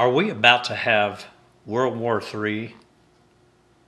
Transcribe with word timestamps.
Are 0.00 0.10
we 0.10 0.30
about 0.30 0.64
to 0.64 0.74
have 0.74 1.26
World 1.66 1.94
War 1.94 2.22
III? 2.22 2.74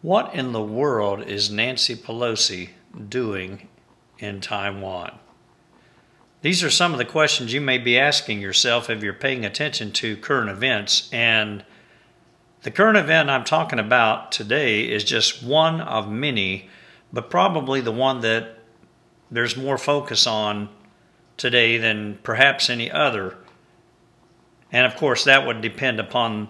What 0.03 0.35
in 0.35 0.53
the 0.53 0.61
world 0.61 1.23
is 1.23 1.51
Nancy 1.51 1.97
Pelosi 1.97 2.69
doing 3.09 3.71
in 4.19 4.43
Taiwan? 4.43 5.19
These 6.43 6.63
are 6.63 6.69
some 6.69 6.93
of 6.93 6.99
the 6.99 7.07
questions 7.07 7.55
you 7.55 7.63
may 7.63 7.79
be 7.79 7.99
asking 7.99 8.43
yourself 8.43 8.91
if 8.91 9.03
you're 9.03 9.15
paying 9.15 9.47
attention 9.47 9.91
to 9.93 10.19
current 10.19 10.51
events. 10.51 11.09
And 11.15 11.65
the 12.63 12.71
current 12.71 12.99
event 12.99 13.31
I'm 13.31 13.45
talking 13.45 13.79
about 13.79 14.33
today 14.33 14.83
is 14.83 15.05
just 15.05 15.43
one 15.43 15.81
of 15.81 16.11
many, 16.11 16.69
but 17.11 17.31
probably 17.31 17.81
the 17.81 17.91
one 17.91 18.21
that 18.21 18.59
there's 19.31 19.57
more 19.57 19.79
focus 19.79 20.27
on 20.27 20.69
today 21.39 21.79
than 21.79 22.19
perhaps 22.23 22.69
any 22.69 22.91
other. 22.91 23.39
And 24.73 24.87
of 24.87 24.97
course, 24.97 25.25
that 25.25 25.47
would 25.47 25.61
depend 25.61 26.01
upon 26.01 26.49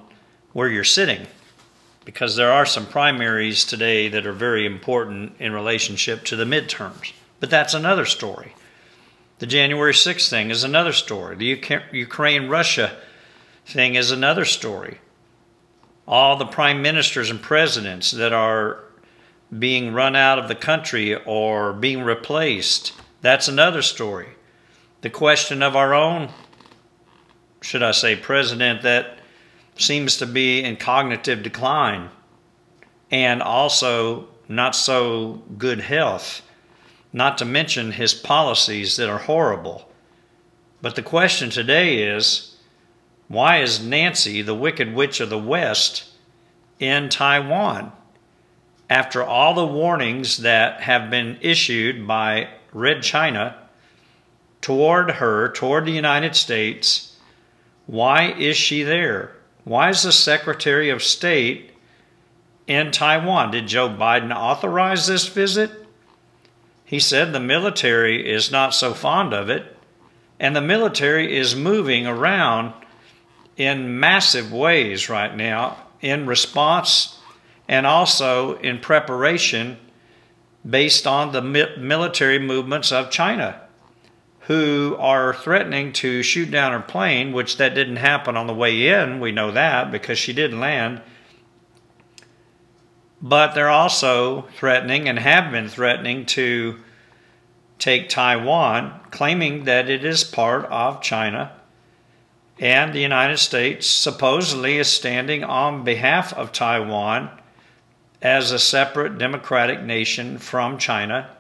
where 0.53 0.69
you're 0.69 0.85
sitting, 0.85 1.27
because 2.05 2.37
there 2.37 2.53
are 2.53 2.65
some 2.65 2.87
primaries 2.87 3.65
today 3.65 4.09
that 4.09 4.27
are 4.27 4.33
very 4.33 4.65
important 4.65 5.35
in 5.39 5.53
relationship 5.53 6.25
to 6.25 6.37
the 6.37 6.45
midterms. 6.45 7.13
But 7.41 7.51
that's 7.51 7.75
another 7.75 8.07
story. 8.07 8.55
The 9.41 9.47
January 9.47 9.93
6th 9.93 10.31
thing 10.31 10.51
is 10.51 10.63
another 10.63 10.93
story. 10.93 11.35
The 11.35 11.81
Ukraine 11.93 12.49
Russia 12.49 12.97
thing 13.67 13.97
is 13.97 14.13
another 14.13 14.45
story. 14.45 14.99
All 16.07 16.37
the 16.37 16.47
prime 16.47 16.81
ministers 16.81 17.31
and 17.31 17.43
presidents 17.43 18.13
that 18.13 18.33
are 18.33 18.85
being 19.57 19.93
run 19.93 20.15
out 20.15 20.39
of 20.39 20.49
the 20.49 20.55
country 20.55 21.15
or 21.15 21.73
being 21.73 22.03
replaced, 22.03 22.93
that's 23.21 23.49
another 23.49 23.83
story. 23.83 24.29
The 25.01 25.11
question 25.11 25.63
of 25.63 25.75
our 25.75 25.93
own, 25.93 26.31
should 27.63 27.83
I 27.83 27.93
say, 27.93 28.17
president 28.17 28.83
that 28.83 29.19
seems 29.77 30.19
to 30.19 30.27
be 30.27 30.63
in 30.63 30.77
cognitive 30.77 31.43
decline 31.43 32.11
and 33.11 33.43
also 33.43 34.29
not 34.49 34.77
so 34.77 35.43
good 35.57 35.81
health 35.81 36.43
not 37.13 37.39
to 37.39 37.45
mention 37.45 37.93
his 37.93 38.15
policies 38.15 38.97
that 38.97 39.09
are 39.09 39.19
horrible. 39.19 39.89
But 40.81 40.97
the 40.97 41.03
question 41.03 41.51
today 41.51 42.03
is 42.03 42.57
why 43.29 43.59
is 43.59 43.85
Nancy, 43.85 44.43
the 44.43 44.55
Wicked 44.55 44.95
Witch 44.95 45.21
of 45.21 45.31
the 45.31 45.39
West, 45.39 46.05
in 46.79 47.09
Taiwan? 47.09 47.93
After 48.91 49.23
all 49.23 49.55
the 49.55 49.67
warnings 49.67 50.39
that 50.39 50.83
have 50.83 51.11
been 51.11 51.39
issued 51.41 52.07
by 52.07 52.49
Red 52.73 53.03
China 53.03 53.57
toward 54.61 55.13
her, 55.13 55.51
toward 55.53 55.87
the 55.87 55.93
United 55.93 56.35
States, 56.37 57.12
why 57.87 58.33
is 58.33 58.57
she 58.57 58.83
there? 58.83 59.33
Why 59.65 59.91
is 59.91 60.03
the 60.03 60.13
Secretary 60.13 60.91
of 60.91 61.03
State 61.03 61.71
in 62.67 62.91
Taiwan? 62.91 63.51
Did 63.51 63.69
Joe 63.69 63.89
Biden 63.89 64.35
authorize 64.35 65.07
this 65.07 65.27
visit? 65.29 65.71
He 66.85 67.01
said 67.01 67.33
the 67.33 67.41
military 67.41 68.31
is 68.31 68.53
not 68.53 68.75
so 68.75 68.93
fond 68.93 69.33
of 69.33 69.49
it, 69.49 69.77
and 70.39 70.55
the 70.55 70.61
military 70.61 71.37
is 71.37 71.57
moving 71.57 72.07
around 72.07 72.75
in 73.57 73.99
massive 74.01 74.53
ways 74.53 75.09
right 75.09 75.35
now 75.35 75.77
in 76.01 76.27
response 76.27 77.19
and 77.69 77.87
also 77.87 78.59
in 78.59 78.79
preparation 78.79 79.79
based 80.69 81.07
on 81.07 81.33
the 81.33 81.43
military 81.43 82.39
movements 82.39 82.93
of 82.93 83.11
China, 83.11 83.61
who 84.47 84.97
are 84.99 85.35
threatening 85.35 85.93
to 85.93 86.23
shoot 86.23 86.51
down 86.51 86.73
her 86.73 86.81
plane, 86.81 87.33
which 87.33 87.59
that 87.59 87.75
didn't 87.75 87.97
happen 87.97 88.37
on 88.37 88.47
the 88.47 88.55
way 88.55 88.89
in. 88.89 89.21
We 89.21 89.33
know 89.33 89.51
that 89.53 89.91
because 89.93 90.19
she 90.19 90.33
did 90.33 90.53
land 90.53 91.01
but 93.23 93.55
they're 93.55 93.69
also 93.69 94.43
threatening 94.57 95.09
and 95.09 95.19
have 95.21 95.53
been 95.53 95.69
threatening 95.69 96.27
to 96.27 96.77
take 97.79 98.09
Taiwan, 98.09 99.01
claiming 99.13 99.65
that 99.65 99.89
it 99.89 100.05
is 100.05 100.25
part 100.25 100.65
of 100.67 101.01
China. 101.01 101.53
And 102.59 102.93
the 102.93 103.01
United 103.01 103.39
States 103.39 103.87
supposedly 103.87 104.79
is 104.79 104.89
standing 104.89 105.45
on 105.45 105.85
behalf 105.85 106.33
of 106.35 106.53
Taiwan 106.53 107.31
as 108.21 108.51
a 108.51 108.59
separate 108.59 109.19
democratic 109.19 109.83
nation 109.83 110.39
from 110.39 110.79
China. 110.79 111.31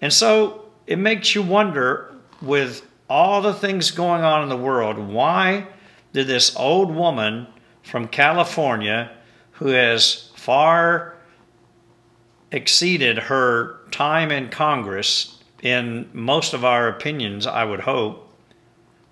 And 0.00 0.12
so 0.12 0.63
it 0.86 0.98
makes 0.98 1.34
you 1.34 1.42
wonder 1.42 2.14
with 2.42 2.86
all 3.08 3.42
the 3.42 3.54
things 3.54 3.90
going 3.90 4.22
on 4.22 4.42
in 4.42 4.48
the 4.48 4.56
world, 4.56 4.98
why 4.98 5.66
did 6.12 6.26
this 6.26 6.54
old 6.56 6.94
woman 6.94 7.46
from 7.82 8.08
California 8.08 9.10
who 9.52 9.68
has 9.68 10.30
far 10.36 11.16
exceeded 12.50 13.18
her 13.18 13.80
time 13.90 14.30
in 14.30 14.48
Congress 14.48 15.38
in 15.62 16.08
most 16.12 16.52
of 16.52 16.64
our 16.64 16.88
opinions, 16.88 17.46
I 17.46 17.64
would 17.64 17.80
hope. 17.80 18.32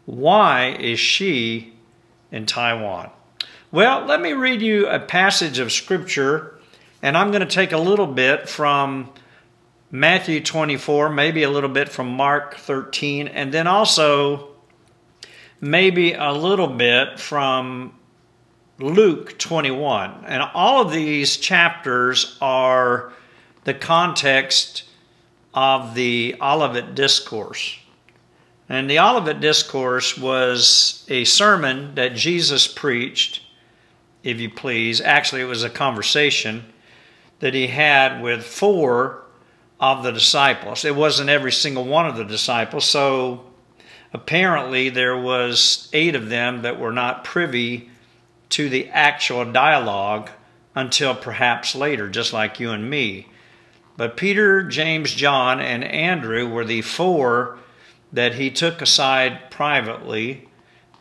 Why 0.05 0.77
is 0.79 1.01
she 1.01 1.73
in 2.31 2.47
Taiwan? 2.47 3.11
Well, 3.71 4.05
let 4.05 4.21
me 4.21 4.35
read 4.35 4.61
you 4.61 4.87
a 4.87 5.01
passage 5.01 5.59
of 5.59 5.73
Scripture, 5.73 6.59
and 7.01 7.17
I'm 7.17 7.31
going 7.31 7.41
to 7.41 7.47
take 7.47 7.73
a 7.73 7.79
little 7.79 8.07
bit 8.07 8.49
from 8.49 9.11
Matthew 9.95 10.43
24, 10.43 11.11
maybe 11.11 11.43
a 11.43 11.51
little 11.51 11.69
bit 11.69 11.91
from 11.91 12.09
Mark 12.09 12.57
13, 12.57 13.29
and 13.29 13.53
then 13.53 13.67
also 13.67 14.49
maybe 15.61 16.15
a 16.15 16.33
little 16.33 16.67
bit 16.67 17.21
from 17.21 17.93
Luke 18.79 19.39
21. 19.39 20.25
And 20.27 20.43
all 20.55 20.81
of 20.81 20.93
these 20.93 21.37
chapters 21.37 22.39
are 22.41 23.13
the 23.65 23.75
context 23.75 24.85
of 25.53 25.95
the 25.95 26.37
Olivet 26.41 26.95
Discourse. 26.95 27.79
And 28.71 28.89
the 28.89 28.99
Olivet 28.99 29.41
Discourse 29.41 30.17
was 30.17 31.05
a 31.11 31.25
sermon 31.25 31.97
that 31.97 32.15
Jesus 32.15 32.67
preached, 32.67 33.43
if 34.23 34.41
you 34.41 34.49
please. 34.49 35.03
Actually, 35.03 35.43
it 35.43 35.49
was 35.49 35.65
a 35.65 35.69
conversation 35.69 36.65
that 37.41 37.53
he 37.53 37.67
had 37.67 38.23
with 38.23 38.43
four 38.43 39.22
of 39.83 40.05
the 40.05 40.13
disciples. 40.13 40.85
It 40.85 40.95
wasn't 40.95 41.29
every 41.29 41.51
single 41.51 41.85
one 41.85 42.07
of 42.07 42.17
the 42.17 42.25
disciples, 42.25 42.85
so 42.85 43.45
apparently 44.13 44.89
there 44.89 45.19
was 45.19 45.89
eight 45.93 46.15
of 46.15 46.29
them 46.29 46.63
that 46.63 46.79
were 46.79 46.93
not 46.93 47.25
privy 47.25 47.91
to 48.51 48.69
the 48.69 48.89
actual 48.91 49.45
dialogue 49.45 50.31
until 50.77 51.17
perhaps 51.17 51.75
later, 51.75 52.09
just 52.09 52.33
like 52.33 52.61
you 52.61 52.71
and 52.71 52.89
me. 52.89 53.27
But 53.97 54.17
Peter, 54.17 54.63
James, 54.63 55.13
John, 55.13 55.59
and 55.59 55.83
Andrew 55.83 56.49
were 56.49 56.65
the 56.65 56.83
four 56.83 57.59
that 58.13 58.37
he 58.37 58.51
took 58.51 58.83
aside 58.83 59.51
privately 59.51 60.49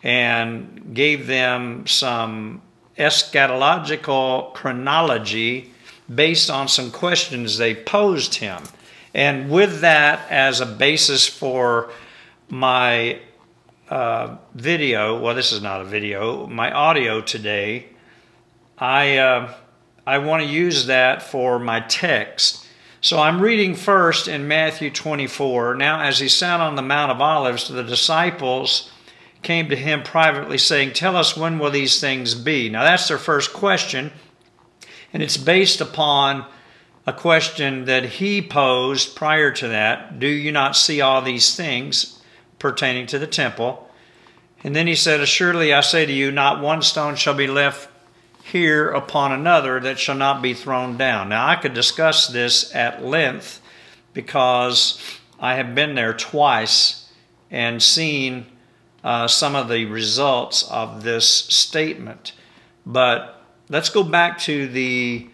and 0.02 0.96
gave 0.96 1.28
them 1.28 1.86
some 1.86 2.64
eschatological 2.98 4.56
chronology 4.56 5.72
based 6.14 6.50
on 6.50 6.68
some 6.68 6.92
questions 6.92 7.58
they 7.58 7.76
posed 7.76 8.36
him. 8.36 8.64
And 9.14 9.50
with 9.50 9.82
that 9.82 10.30
as 10.30 10.62
a 10.62 10.66
basis 10.66 11.28
for 11.28 11.92
my 12.50 13.20
uh, 13.90 14.38
video, 14.56 15.20
well, 15.20 15.36
this 15.36 15.52
is 15.52 15.62
not 15.62 15.82
a 15.82 15.86
video, 15.86 16.48
my 16.48 16.72
audio 16.72 17.22
today, 17.22 17.88
I, 18.78 19.18
uh, 19.18 19.54
I 20.08 20.18
want 20.20 20.44
to 20.44 20.50
use 20.50 20.88
that 20.88 21.22
for 21.22 21.60
my 21.60 21.82
text. 21.82 22.66
So 23.02 23.20
I'm 23.20 23.42
reading 23.42 23.76
first 23.76 24.28
in 24.28 24.48
Matthew 24.48 24.92
24. 24.92 25.76
Now, 25.76 26.02
as 26.02 26.20
he 26.20 26.30
sat 26.30 26.60
on 26.60 26.76
the 26.76 26.82
Mount 26.82 27.12
of 27.12 27.20
Olives, 27.20 27.68
the 27.68 27.84
disciples 27.84 28.92
came 29.42 29.70
to 29.70 29.76
him 29.76 30.04
privately, 30.04 30.58
saying, 30.58 30.94
Tell 30.94 31.16
us 31.16 31.36
when 31.36 31.60
will 31.60 31.72
these 31.72 32.00
things 32.00 32.36
be? 32.36 32.70
Now, 32.70 32.84
that's 32.84 33.08
their 33.08 33.18
first 33.18 33.54
question, 33.54 34.12
and 35.14 35.22
it's 35.22 35.38
based 35.38 35.82
upon 35.82 36.46
a 37.06 37.14
question 37.14 37.86
that 37.86 38.06
he 38.06 38.42
posed 38.42 39.16
prior 39.16 39.52
to 39.52 39.68
that 39.68 40.20
Do 40.20 40.28
you 40.28 40.52
not 40.52 40.76
see 40.76 41.02
all 41.02 41.22
these 41.22 41.56
things? 41.56 42.18
pertaining 42.62 43.08
to 43.08 43.20
the 43.20 43.28
temple. 43.28 43.90
And 44.64 44.76
then 44.76 44.88
he 44.88 44.96
said, 44.96 45.20
Assuredly 45.20 45.74
I 45.74 45.82
say 45.82 46.06
to 46.06 46.14
you, 46.14 46.32
not 46.32 46.62
one 46.62 46.84
stone 46.84 47.16
shall 47.16 47.34
be 47.34 47.48
left 47.48 47.90
here 48.44 48.90
upon 48.90 49.32
another 49.32 49.80
that 49.80 50.00
shall 50.00 50.16
not 50.16 50.42
be 50.42 50.54
thrown 50.54 50.96
down. 50.96 51.30
Now, 51.30 51.48
I 51.48 51.56
could 51.56 51.74
discuss 51.74 52.28
this 52.28 52.74
at 52.76 53.04
length 53.04 53.62
because 54.14 55.02
I 55.40 55.56
have 55.56 55.74
been 55.74 55.96
there 55.96 56.14
twice 56.14 57.10
and 57.50 57.82
seen 57.82 58.46
uh, 59.04 59.28
some 59.28 59.56
of 59.56 59.68
the 59.68 59.86
results 59.86 60.64
of 60.70 61.04
this 61.04 61.28
statement. 61.28 62.34
But 62.86 63.41
let's 63.72 63.90
go 63.90 64.04
back 64.04 64.38
to 64.38 64.68
the 64.68 65.28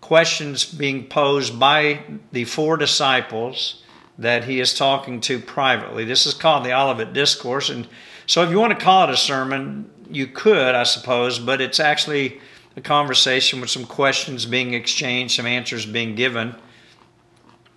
questions 0.00 0.64
being 0.64 1.06
posed 1.06 1.58
by 1.58 2.02
the 2.32 2.44
four 2.44 2.76
disciples 2.76 3.82
that 4.18 4.44
he 4.44 4.60
is 4.60 4.74
talking 4.74 5.20
to 5.20 5.38
privately. 5.38 6.04
This 6.04 6.26
is 6.26 6.34
called 6.34 6.64
the 6.64 6.78
Olivet 6.78 7.12
Discourse. 7.12 7.70
And 7.70 7.86
so 8.26 8.42
if 8.42 8.50
you 8.50 8.58
want 8.58 8.76
to 8.76 8.84
call 8.84 9.04
it 9.04 9.14
a 9.14 9.16
sermon, 9.16 9.90
you 10.10 10.26
could, 10.26 10.74
I 10.74 10.82
suppose, 10.82 11.38
but 11.38 11.60
it's 11.60 11.80
actually 11.80 12.40
a 12.76 12.80
conversation 12.80 13.60
with 13.60 13.70
some 13.70 13.86
questions 13.86 14.44
being 14.44 14.74
exchanged, 14.74 15.36
some 15.36 15.46
answers 15.46 15.86
being 15.86 16.16
given. 16.16 16.56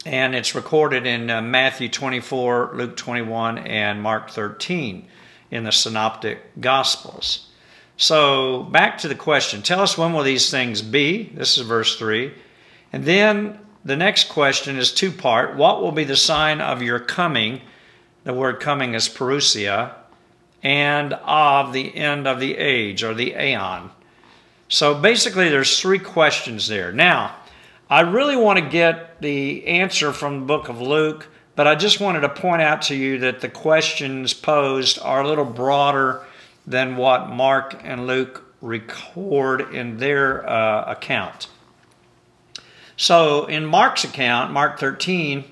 And 0.06 0.36
it's 0.36 0.56
recorded 0.56 1.06
in 1.06 1.30
uh, 1.30 1.42
Matthew 1.42 1.90
24, 1.90 2.72
Luke 2.74 2.98
21, 2.98 3.60
and 3.60 4.02
Mark 4.02 4.32
13 4.32 5.08
in 5.52 5.64
the 5.64 5.72
Synoptic 5.72 6.60
Gospels. 6.60 7.48
So, 8.00 8.62
back 8.62 9.00
to 9.00 9.08
the 9.08 9.16
question 9.16 9.64
Tell 9.64 9.82
us 9.82 9.98
when 9.98 10.14
will 10.14 10.24
these 10.24 10.52
things 10.52 10.84
be? 10.84 11.32
This 11.34 11.58
is 11.58 11.66
verse 11.66 11.98
3. 11.98 12.32
And 12.94 13.04
then 13.04 13.60
the 13.84 13.96
next 13.96 14.30
question 14.30 14.78
is 14.78 14.94
two 14.94 15.12
part. 15.12 15.58
What 15.58 15.82
will 15.82 15.92
be 15.92 16.04
the 16.04 16.16
sign 16.16 16.62
of 16.62 16.84
your 16.84 17.00
coming? 17.00 17.62
The 18.24 18.34
word 18.34 18.60
coming 18.60 18.94
is 18.94 19.10
parousia, 19.10 19.96
and 20.62 21.14
of 21.14 21.74
the 21.74 21.96
end 21.96 22.28
of 22.28 22.40
the 22.40 22.56
age 22.58 23.04
or 23.04 23.14
the 23.14 23.34
aeon. 23.34 23.90
So 24.70 24.94
basically, 24.94 25.50
there's 25.50 25.80
three 25.80 26.00
questions 26.00 26.68
there. 26.68 26.92
Now, 26.92 27.36
I 27.90 28.02
really 28.02 28.36
want 28.36 28.60
to 28.60 28.70
get 28.70 29.22
the 29.22 29.66
answer 29.66 30.14
from 30.14 30.42
the 30.42 30.46
book 30.46 30.70
of 30.70 30.82
Luke, 30.82 31.30
but 31.56 31.66
I 31.66 31.74
just 31.74 32.00
wanted 32.00 32.20
to 32.20 32.30
point 32.30 32.62
out 32.62 32.84
to 32.84 32.96
you 32.96 33.18
that 33.20 33.40
the 33.40 33.50
questions 33.50 34.34
posed 34.34 35.00
are 35.00 35.22
a 35.22 35.28
little 35.28 35.46
broader 35.46 36.27
than 36.68 36.98
what 36.98 37.30
Mark 37.30 37.80
and 37.84 38.06
Luke 38.06 38.44
record 38.62 39.74
in 39.74 39.98
their 39.98 40.48
uh, 40.48 40.92
account. 40.92 41.48
So 42.98 43.46
in 43.46 43.66
Mark's 43.66 44.04
account, 44.04 44.52
Mark 44.52 44.80
13, 44.80 45.46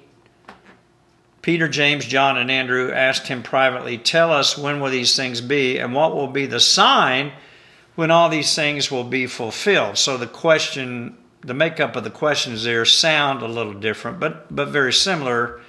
Peter, 1.42 1.68
James, 1.68 2.06
John, 2.06 2.38
and 2.38 2.52
Andrew 2.52 2.92
asked 2.92 3.28
him 3.28 3.44
privately, 3.44 3.98
Tell 3.98 4.32
us 4.32 4.58
when 4.58 4.80
will 4.80 4.90
these 4.90 5.16
things 5.16 5.42
be, 5.42 5.78
and 5.78 5.94
what 5.94 6.16
will 6.16 6.28
be 6.28 6.48
the 6.48 6.60
sign 6.60 7.32
when 7.94 8.12
all 8.12 8.30
these 8.30 8.56
things 8.56 8.92
will 8.92 9.04
be 9.04 9.28
fulfilled. 9.28 9.98
So 9.98 10.18
the 10.18 10.28
question, 10.28 11.16
the 11.42 11.54
makeup 11.54 11.96
of 11.96 12.04
the 12.04 12.10
questions 12.10 12.64
there 12.64 12.84
sound 12.84 13.42
a 13.42 13.48
little 13.48 13.74
different, 13.76 14.20
but, 14.20 14.54
but 14.54 14.70
very 14.70 14.92
similar 14.92 15.62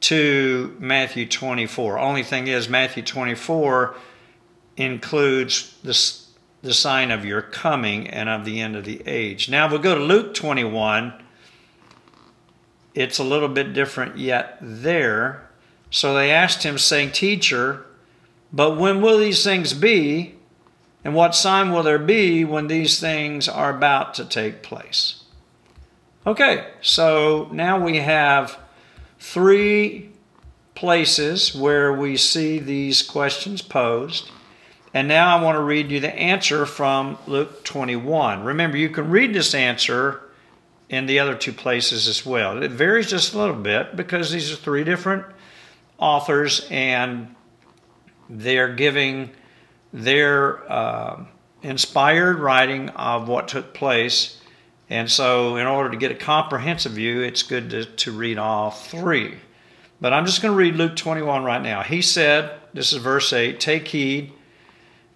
to 0.00 0.76
Matthew 0.78 1.26
24. 1.26 1.98
Only 1.98 2.22
thing 2.22 2.46
is, 2.46 2.68
Matthew 2.68 3.02
24 3.02 3.96
includes 4.76 5.76
the, 5.82 6.66
the 6.66 6.74
sign 6.74 7.10
of 7.10 7.24
your 7.24 7.42
coming 7.42 8.08
and 8.08 8.28
of 8.28 8.44
the 8.44 8.60
end 8.60 8.76
of 8.76 8.84
the 8.84 9.02
age. 9.06 9.48
Now 9.48 9.66
if 9.66 9.72
we'll 9.72 9.80
go 9.80 9.94
to 9.96 10.04
Luke 10.04 10.34
21. 10.34 11.22
It's 12.94 13.18
a 13.18 13.24
little 13.24 13.48
bit 13.48 13.74
different 13.74 14.16
yet 14.16 14.56
there. 14.60 15.50
So 15.90 16.14
they 16.14 16.30
asked 16.30 16.62
him, 16.62 16.78
saying, 16.78 17.12
Teacher, 17.12 17.84
but 18.52 18.78
when 18.78 19.02
will 19.02 19.18
these 19.18 19.44
things 19.44 19.74
be? 19.74 20.34
And 21.04 21.14
what 21.14 21.34
sign 21.34 21.70
will 21.70 21.82
there 21.82 21.98
be 21.98 22.44
when 22.44 22.66
these 22.66 22.98
things 22.98 23.48
are 23.48 23.70
about 23.70 24.14
to 24.14 24.24
take 24.24 24.62
place? 24.62 25.22
Okay, 26.26 26.66
so 26.80 27.48
now 27.52 27.78
we 27.78 27.98
have 27.98 28.58
three 29.20 30.10
places 30.74 31.54
where 31.54 31.92
we 31.92 32.16
see 32.16 32.58
these 32.58 33.02
questions 33.02 33.62
posed. 33.62 34.30
And 34.96 35.08
now 35.08 35.36
I 35.36 35.42
want 35.42 35.56
to 35.56 35.62
read 35.62 35.90
you 35.90 36.00
the 36.00 36.14
answer 36.14 36.64
from 36.64 37.18
Luke 37.26 37.64
21. 37.64 38.44
Remember, 38.44 38.78
you 38.78 38.88
can 38.88 39.10
read 39.10 39.34
this 39.34 39.54
answer 39.54 40.22
in 40.88 41.04
the 41.04 41.18
other 41.18 41.34
two 41.34 41.52
places 41.52 42.08
as 42.08 42.24
well. 42.24 42.62
It 42.62 42.70
varies 42.70 43.10
just 43.10 43.34
a 43.34 43.38
little 43.38 43.56
bit 43.56 43.94
because 43.94 44.30
these 44.30 44.50
are 44.50 44.56
three 44.56 44.84
different 44.84 45.26
authors 45.98 46.66
and 46.70 47.34
they're 48.30 48.74
giving 48.74 49.32
their 49.92 50.72
uh, 50.72 51.26
inspired 51.60 52.38
writing 52.38 52.88
of 52.88 53.28
what 53.28 53.48
took 53.48 53.74
place. 53.74 54.40
And 54.88 55.10
so, 55.10 55.56
in 55.56 55.66
order 55.66 55.90
to 55.90 55.98
get 55.98 56.10
a 56.10 56.14
comprehensive 56.14 56.92
view, 56.92 57.20
it's 57.20 57.42
good 57.42 57.68
to, 57.68 57.84
to 57.84 58.12
read 58.12 58.38
all 58.38 58.70
three. 58.70 59.34
But 60.00 60.14
I'm 60.14 60.24
just 60.24 60.40
going 60.40 60.52
to 60.52 60.58
read 60.58 60.76
Luke 60.76 60.96
21 60.96 61.44
right 61.44 61.60
now. 61.60 61.82
He 61.82 62.00
said, 62.00 62.58
this 62.72 62.94
is 62.94 63.02
verse 63.02 63.30
8, 63.34 63.60
Take 63.60 63.88
heed 63.88 64.32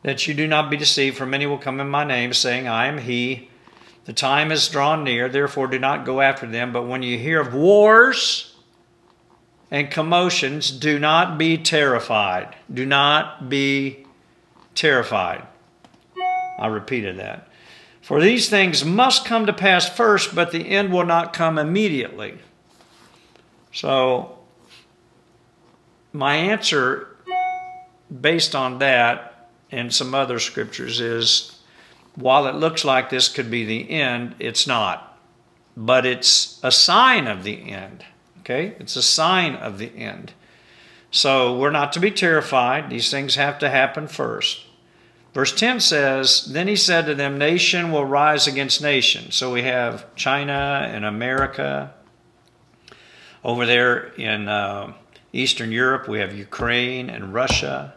that 0.03 0.27
you 0.27 0.35
do 0.35 0.47
not 0.47 0.71
be 0.71 0.77
deceived, 0.77 1.17
for 1.17 1.27
many 1.27 1.47
will 1.47 1.59
come 1.59 1.81
in 1.81 1.89
my 1.89 2.05
name, 2.05 2.33
saying, 2.33 2.67
I 2.67 2.87
am 2.87 2.99
he. 2.99 3.51
The 4.07 4.13
time 4.13 4.51
is 4.51 4.69
drawn 4.69 5.05
near, 5.05 5.29
therefore 5.29 5.67
do 5.67 5.79
not 5.79 6.07
go 6.07 6.21
after 6.21 6.47
them. 6.47 6.73
But 6.73 6.87
when 6.87 7.03
you 7.03 7.19
hear 7.19 7.41
of 7.41 7.53
wars 7.53 8.57
and 9.71 9.91
commotions, 9.91 10.71
do 10.71 10.99
not 10.99 11.39
be 11.39 11.59
terrified. 11.59 12.57
Do 12.73 12.87
not 12.87 13.49
be 13.49 14.07
terrified. 14.75 15.47
I 16.59 16.67
repeated 16.67 17.19
that. 17.19 17.49
For 18.01 18.21
these 18.21 18.49
things 18.49 18.85
must 18.85 19.25
come 19.25 19.47
to 19.47 19.53
pass 19.53 19.89
first, 19.89 20.35
but 20.35 20.51
the 20.51 20.69
end 20.69 20.93
will 20.93 21.07
not 21.07 21.33
come 21.33 21.59
immediately. 21.59 22.39
So, 23.73 24.39
my 26.13 26.35
answer 26.35 27.17
based 28.21 28.57
on 28.57 28.79
that 28.81 29.30
and 29.71 29.93
some 29.93 30.15
other 30.15 30.39
scriptures 30.39 31.01
is 31.01 31.61
while 32.15 32.47
it 32.47 32.55
looks 32.55 32.85
like 32.85 33.11
this 33.11 33.29
could 33.29 33.51
be 33.51 33.65
the 33.65 33.91
end, 33.91 34.35
it's 34.39 34.67
not. 34.67 35.19
But 35.77 36.05
it's 36.05 36.59
a 36.63 36.73
sign 36.73 37.27
of 37.27 37.45
the 37.45 37.71
end. 37.71 38.05
Okay? 38.41 38.75
It's 38.79 38.97
a 38.97 39.03
sign 39.03 39.55
of 39.55 39.79
the 39.79 39.95
end. 39.97 40.33
So 41.11 41.57
we're 41.57 41.71
not 41.71 41.93
to 41.95 42.01
be 42.01 42.11
terrified. 42.11 42.91
These 42.91 43.11
things 43.11 43.35
have 43.35 43.59
to 43.61 43.71
happen 43.71 44.07
first. 44.07 44.65
Verse 45.33 45.55
10 45.55 45.81
says, 45.81 46.47
Then 46.47 46.67
he 46.67 46.77
said 46.77 47.07
to 47.07 47.15
them, 47.15 47.39
Nation 47.39 47.93
will 47.93 48.05
rise 48.05 48.47
against 48.47 48.83
nation. 48.83 49.31
So 49.31 49.53
we 49.53 49.63
have 49.63 50.13
China 50.17 50.89
and 50.91 51.05
America. 51.05 51.95
Over 53.45 53.65
there 53.65 54.09
in 54.15 54.49
uh, 54.49 54.93
Eastern 55.33 55.73
Europe, 55.73 56.09
we 56.09 56.19
have 56.19 56.37
Ukraine 56.37 57.09
and 57.09 57.33
Russia. 57.33 57.95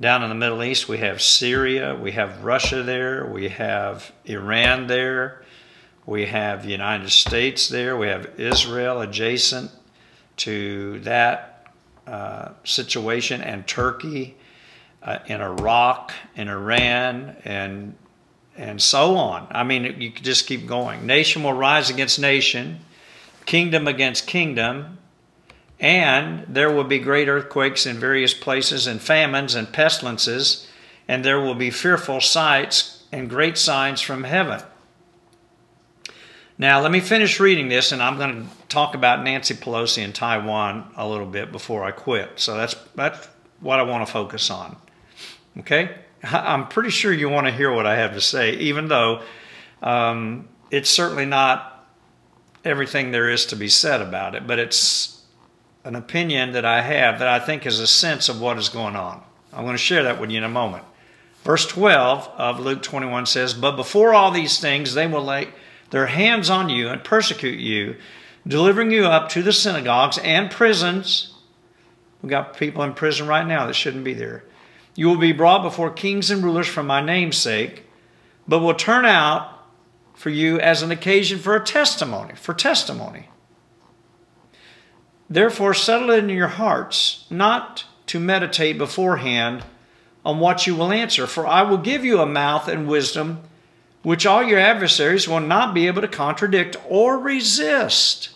Down 0.00 0.24
in 0.24 0.28
the 0.28 0.34
Middle 0.34 0.64
East, 0.64 0.88
we 0.88 0.98
have 0.98 1.22
Syria, 1.22 1.94
we 1.94 2.12
have 2.12 2.42
Russia 2.42 2.82
there, 2.82 3.26
we 3.26 3.48
have 3.50 4.10
Iran 4.24 4.88
there, 4.88 5.44
we 6.04 6.26
have 6.26 6.64
United 6.64 7.10
States 7.10 7.68
there, 7.68 7.96
we 7.96 8.08
have 8.08 8.28
Israel 8.38 9.02
adjacent 9.02 9.70
to 10.38 10.98
that 11.00 11.68
uh, 12.08 12.50
situation, 12.64 13.40
and 13.40 13.66
Turkey, 13.68 14.36
uh, 15.04 15.20
in 15.26 15.40
Iraq, 15.40 16.12
in 16.34 16.48
Iran, 16.48 17.36
and 17.44 17.94
and 18.56 18.82
so 18.82 19.16
on. 19.16 19.46
I 19.50 19.62
mean, 19.62 20.00
you 20.00 20.10
could 20.10 20.24
just 20.24 20.46
keep 20.46 20.66
going. 20.66 21.06
Nation 21.06 21.42
will 21.42 21.52
rise 21.52 21.90
against 21.90 22.18
nation, 22.18 22.80
kingdom 23.46 23.88
against 23.88 24.26
kingdom, 24.26 24.98
and 25.84 26.46
there 26.48 26.72
will 26.72 26.84
be 26.84 26.98
great 26.98 27.28
earthquakes 27.28 27.84
in 27.84 27.98
various 27.98 28.32
places, 28.32 28.86
and 28.86 29.02
famines 29.02 29.54
and 29.54 29.70
pestilences, 29.70 30.66
and 31.06 31.22
there 31.22 31.38
will 31.38 31.54
be 31.54 31.70
fearful 31.70 32.22
sights 32.22 33.04
and 33.12 33.28
great 33.28 33.58
signs 33.58 34.00
from 34.00 34.24
heaven. 34.24 34.62
Now, 36.56 36.80
let 36.80 36.90
me 36.90 37.00
finish 37.00 37.38
reading 37.38 37.68
this, 37.68 37.92
and 37.92 38.02
I'm 38.02 38.16
going 38.16 38.44
to 38.44 38.48
talk 38.68 38.94
about 38.94 39.22
Nancy 39.24 39.52
Pelosi 39.52 40.02
and 40.02 40.14
Taiwan 40.14 40.90
a 40.96 41.06
little 41.06 41.26
bit 41.26 41.52
before 41.52 41.84
I 41.84 41.90
quit. 41.90 42.30
So 42.36 42.56
that's, 42.56 42.74
that's 42.94 43.28
what 43.60 43.78
I 43.78 43.82
want 43.82 44.06
to 44.06 44.10
focus 44.10 44.48
on. 44.50 44.76
Okay? 45.58 45.94
I'm 46.22 46.66
pretty 46.68 46.90
sure 46.90 47.12
you 47.12 47.28
want 47.28 47.46
to 47.46 47.52
hear 47.52 47.70
what 47.70 47.84
I 47.84 47.96
have 47.96 48.14
to 48.14 48.22
say, 48.22 48.54
even 48.54 48.88
though 48.88 49.20
um, 49.82 50.48
it's 50.70 50.88
certainly 50.88 51.26
not 51.26 51.86
everything 52.64 53.10
there 53.10 53.28
is 53.28 53.44
to 53.46 53.56
be 53.56 53.68
said 53.68 54.00
about 54.00 54.34
it, 54.34 54.46
but 54.46 54.58
it's 54.58 55.14
an 55.84 55.94
opinion 55.94 56.52
that 56.52 56.64
I 56.64 56.80
have 56.80 57.18
that 57.18 57.28
I 57.28 57.38
think 57.38 57.66
is 57.66 57.78
a 57.78 57.86
sense 57.86 58.28
of 58.28 58.40
what 58.40 58.58
is 58.58 58.68
going 58.68 58.96
on. 58.96 59.22
I'm 59.52 59.64
going 59.64 59.74
to 59.74 59.78
share 59.78 60.02
that 60.04 60.20
with 60.20 60.30
you 60.30 60.38
in 60.38 60.44
a 60.44 60.48
moment. 60.48 60.84
Verse 61.44 61.66
12 61.66 62.28
of 62.38 62.58
Luke 62.58 62.82
21 62.82 63.26
says, 63.26 63.52
But 63.52 63.76
before 63.76 64.14
all 64.14 64.30
these 64.30 64.58
things, 64.58 64.94
they 64.94 65.06
will 65.06 65.22
lay 65.22 65.48
their 65.90 66.06
hands 66.06 66.48
on 66.48 66.70
you 66.70 66.88
and 66.88 67.04
persecute 67.04 67.60
you, 67.60 67.96
delivering 68.46 68.90
you 68.90 69.04
up 69.04 69.28
to 69.30 69.42
the 69.42 69.52
synagogues 69.52 70.18
and 70.18 70.50
prisons. 70.50 71.34
We've 72.22 72.30
got 72.30 72.56
people 72.56 72.82
in 72.82 72.94
prison 72.94 73.26
right 73.26 73.46
now 73.46 73.66
that 73.66 73.74
shouldn't 73.74 74.04
be 74.04 74.14
there. 74.14 74.44
You 74.96 75.08
will 75.08 75.18
be 75.18 75.32
brought 75.32 75.62
before 75.62 75.90
kings 75.90 76.30
and 76.30 76.42
rulers 76.42 76.66
for 76.66 76.82
my 76.82 77.02
name's 77.02 77.36
sake, 77.36 77.84
but 78.48 78.60
will 78.60 78.74
turn 78.74 79.04
out 79.04 79.50
for 80.14 80.30
you 80.30 80.58
as 80.60 80.80
an 80.80 80.90
occasion 80.90 81.38
for 81.38 81.54
a 81.54 81.64
testimony, 81.64 82.34
for 82.36 82.54
testimony. 82.54 83.28
Therefore, 85.34 85.74
settle 85.74 86.12
it 86.12 86.22
in 86.22 86.28
your 86.28 86.46
hearts, 86.46 87.24
not 87.28 87.86
to 88.06 88.20
meditate 88.20 88.78
beforehand 88.78 89.64
on 90.24 90.38
what 90.38 90.64
you 90.64 90.76
will 90.76 90.92
answer. 90.92 91.26
For 91.26 91.44
I 91.44 91.62
will 91.62 91.76
give 91.76 92.04
you 92.04 92.20
a 92.20 92.26
mouth 92.26 92.68
and 92.68 92.86
wisdom 92.86 93.42
which 94.04 94.26
all 94.26 94.44
your 94.44 94.60
adversaries 94.60 95.26
will 95.26 95.40
not 95.40 95.74
be 95.74 95.88
able 95.88 96.02
to 96.02 96.08
contradict 96.08 96.76
or 96.88 97.18
resist. 97.18 98.30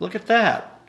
Look 0.00 0.14
at 0.14 0.26
that. 0.26 0.82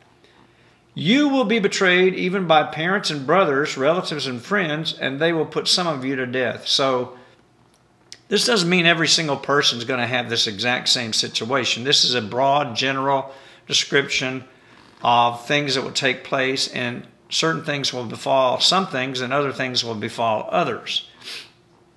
You 0.93 1.29
will 1.29 1.45
be 1.45 1.59
betrayed 1.59 2.15
even 2.15 2.45
by 2.45 2.63
parents 2.63 3.09
and 3.09 3.25
brothers, 3.25 3.77
relatives 3.77 4.27
and 4.27 4.41
friends, 4.41 4.93
and 4.99 5.21
they 5.21 5.31
will 5.31 5.45
put 5.45 5.69
some 5.69 5.87
of 5.87 6.03
you 6.03 6.17
to 6.17 6.25
death. 6.25 6.67
So, 6.67 7.17
this 8.27 8.45
doesn't 8.45 8.69
mean 8.69 8.85
every 8.85 9.07
single 9.07 9.37
person 9.37 9.77
is 9.77 9.85
going 9.85 10.01
to 10.01 10.05
have 10.05 10.29
this 10.29 10.47
exact 10.47 10.89
same 10.89 11.13
situation. 11.13 11.85
This 11.85 12.03
is 12.03 12.13
a 12.13 12.21
broad, 12.21 12.75
general 12.75 13.31
description 13.67 14.43
of 15.03 15.45
things 15.45 15.75
that 15.75 15.83
will 15.83 15.91
take 15.91 16.23
place, 16.23 16.67
and 16.67 17.05
certain 17.29 17.63
things 17.63 17.93
will 17.93 18.05
befall 18.05 18.59
some 18.59 18.87
things, 18.87 19.21
and 19.21 19.33
other 19.33 19.51
things 19.51 19.83
will 19.83 19.95
befall 19.95 20.47
others 20.49 21.07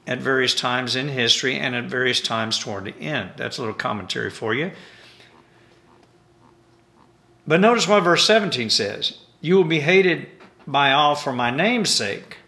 at 0.06 0.20
various 0.20 0.54
times 0.54 0.94
in 0.94 1.08
history 1.08 1.56
and 1.56 1.74
at 1.74 1.84
various 1.84 2.20
times 2.20 2.58
toward 2.58 2.84
the 2.84 2.96
end. 2.98 3.30
That's 3.36 3.58
a 3.58 3.60
little 3.60 3.74
commentary 3.74 4.30
for 4.30 4.54
you. 4.54 4.70
But 7.46 7.60
notice 7.60 7.86
what 7.86 8.02
verse 8.02 8.26
17 8.26 8.70
says 8.70 9.18
You 9.40 9.56
will 9.56 9.64
be 9.64 9.80
hated 9.80 10.28
by 10.66 10.92
all 10.92 11.14
for 11.14 11.32
my 11.32 11.50
name's 11.50 11.90
sake. 11.90 12.38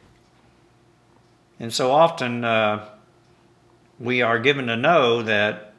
And 1.61 1.73
so 1.73 1.91
often 1.91 2.45
uh, 2.45 2.89
we 3.99 4.23
are 4.23 4.39
given 4.39 4.67
to 4.67 4.77
know 4.77 5.23
that 5.23 5.75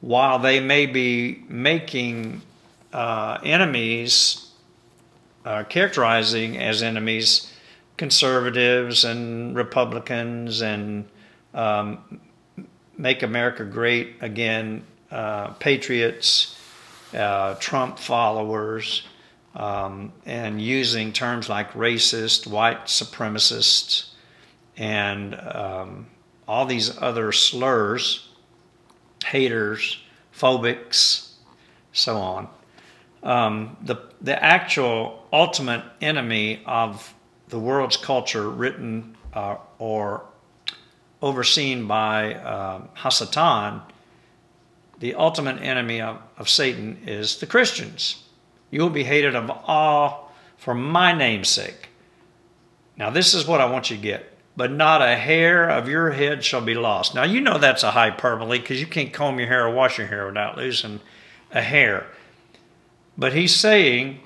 while 0.00 0.38
they 0.38 0.60
may 0.60 0.86
be 0.86 1.44
making 1.48 2.42
uh, 2.92 3.38
enemies, 3.44 4.50
uh, 5.44 5.64
characterizing 5.64 6.58
as 6.58 6.82
enemies, 6.82 7.52
conservatives 7.96 9.04
and 9.04 9.54
Republicans 9.56 10.60
and 10.62 11.06
um, 11.54 12.20
Make 12.96 13.22
America 13.22 13.64
Great 13.64 14.16
Again, 14.20 14.84
uh, 15.10 15.48
patriots, 15.54 16.58
uh, 17.14 17.54
Trump 17.54 17.98
followers, 17.98 19.02
um, 19.54 20.12
and 20.24 20.60
using 20.60 21.12
terms 21.12 21.48
like 21.48 21.72
racist, 21.72 22.46
white 22.46 22.86
supremacists, 22.86 24.10
and 24.76 25.34
um, 25.34 26.06
all 26.48 26.64
these 26.64 26.96
other 27.00 27.32
slurs, 27.32 28.28
haters, 29.24 30.00
phobics, 30.36 31.32
so 31.92 32.16
on. 32.16 32.48
Um, 33.22 33.76
the, 33.82 33.96
the 34.20 34.42
actual 34.42 35.26
ultimate 35.32 35.84
enemy 36.00 36.62
of 36.66 37.14
the 37.48 37.58
world's 37.58 37.96
culture, 37.96 38.48
written 38.48 39.16
uh, 39.32 39.56
or 39.78 40.24
overseen 41.20 41.86
by 41.86 42.34
uh, 42.34 42.82
Hasatan, 42.96 43.82
the 44.98 45.14
ultimate 45.14 45.60
enemy 45.62 46.00
of, 46.00 46.18
of 46.38 46.48
Satan 46.48 46.98
is 47.06 47.38
the 47.38 47.46
Christians. 47.46 48.22
You 48.70 48.80
will 48.80 48.90
be 48.90 49.04
hated 49.04 49.34
of 49.34 49.50
all 49.50 50.32
for 50.56 50.74
my 50.74 51.12
name's 51.12 51.48
sake. 51.48 51.88
Now, 52.96 53.10
this 53.10 53.34
is 53.34 53.46
what 53.46 53.60
I 53.60 53.66
want 53.66 53.90
you 53.90 53.96
to 53.96 54.02
get. 54.02 54.28
But 54.56 54.70
not 54.70 55.00
a 55.00 55.16
hair 55.16 55.68
of 55.68 55.88
your 55.88 56.10
head 56.10 56.44
shall 56.44 56.60
be 56.60 56.74
lost. 56.74 57.14
Now, 57.14 57.24
you 57.24 57.40
know 57.40 57.58
that's 57.58 57.82
a 57.82 57.92
hyperbole 57.92 58.58
because 58.58 58.80
you 58.80 58.86
can't 58.86 59.12
comb 59.12 59.38
your 59.38 59.48
hair 59.48 59.66
or 59.66 59.70
wash 59.70 59.98
your 59.98 60.08
hair 60.08 60.26
without 60.26 60.58
losing 60.58 61.00
a 61.52 61.62
hair. 61.62 62.06
But 63.16 63.34
he's 63.34 63.54
saying 63.54 64.20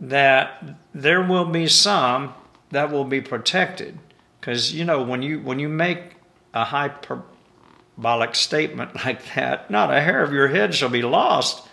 that 0.00 0.62
there 0.94 1.22
will 1.22 1.44
be 1.44 1.66
some 1.66 2.34
that 2.70 2.90
will 2.90 3.04
be 3.04 3.20
protected. 3.20 3.98
Because, 4.40 4.72
you 4.72 4.84
know, 4.84 5.02
when 5.02 5.22
you, 5.22 5.40
when 5.40 5.58
you 5.58 5.68
make 5.68 6.16
a 6.54 6.64
hyperbolic 6.64 8.34
statement 8.34 8.94
like 9.04 9.34
that, 9.34 9.70
not 9.70 9.92
a 9.92 10.00
hair 10.00 10.22
of 10.22 10.32
your 10.32 10.48
head 10.48 10.74
shall 10.74 10.88
be 10.88 11.02
lost. 11.02 11.66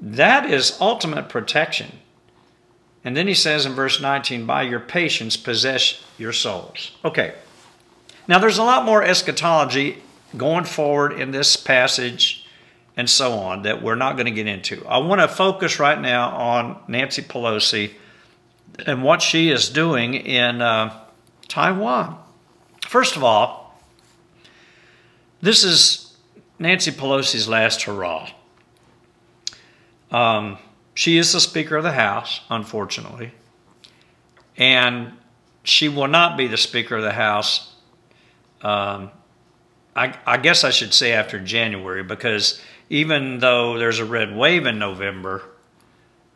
That 0.00 0.50
is 0.50 0.78
ultimate 0.80 1.28
protection. 1.28 1.98
And 3.04 3.16
then 3.16 3.26
he 3.26 3.34
says 3.34 3.64
in 3.64 3.72
verse 3.72 4.00
19, 4.00 4.44
by 4.44 4.62
your 4.62 4.80
patience 4.80 5.36
possess 5.36 6.02
your 6.18 6.32
souls. 6.32 6.92
Okay. 7.04 7.34
Now 8.28 8.38
there's 8.38 8.58
a 8.58 8.62
lot 8.62 8.84
more 8.84 9.02
eschatology 9.02 10.02
going 10.36 10.64
forward 10.64 11.12
in 11.12 11.30
this 11.30 11.56
passage 11.56 12.39
and 13.00 13.08
so 13.08 13.32
on 13.32 13.62
that 13.62 13.82
we're 13.82 13.94
not 13.94 14.16
going 14.16 14.26
to 14.26 14.32
get 14.32 14.46
into. 14.46 14.86
I 14.86 14.98
want 14.98 15.22
to 15.22 15.28
focus 15.28 15.80
right 15.80 15.98
now 15.98 16.36
on 16.36 16.82
Nancy 16.86 17.22
Pelosi 17.22 17.92
and 18.86 19.02
what 19.02 19.22
she 19.22 19.48
is 19.50 19.70
doing 19.70 20.12
in 20.12 20.60
uh, 20.60 20.94
Taiwan. 21.48 22.18
First 22.86 23.16
of 23.16 23.24
all, 23.24 23.80
this 25.40 25.64
is 25.64 26.14
Nancy 26.58 26.90
Pelosi's 26.90 27.48
last 27.48 27.84
hurrah. 27.84 28.28
Um, 30.10 30.58
she 30.92 31.16
is 31.16 31.32
the 31.32 31.40
Speaker 31.40 31.78
of 31.78 31.84
the 31.84 31.92
House, 31.92 32.42
unfortunately, 32.50 33.32
and 34.58 35.12
she 35.62 35.88
will 35.88 36.08
not 36.08 36.36
be 36.36 36.48
the 36.48 36.58
Speaker 36.58 36.96
of 36.96 37.02
the 37.02 37.12
House. 37.12 37.74
Um, 38.60 39.10
I, 39.96 40.18
I 40.26 40.36
guess 40.36 40.64
I 40.64 40.70
should 40.70 40.92
say 40.92 41.12
after 41.12 41.40
January, 41.40 42.02
because 42.02 42.60
even 42.90 43.38
though 43.38 43.78
there's 43.78 44.00
a 44.00 44.04
red 44.04 44.36
wave 44.36 44.66
in 44.66 44.78
November, 44.78 45.44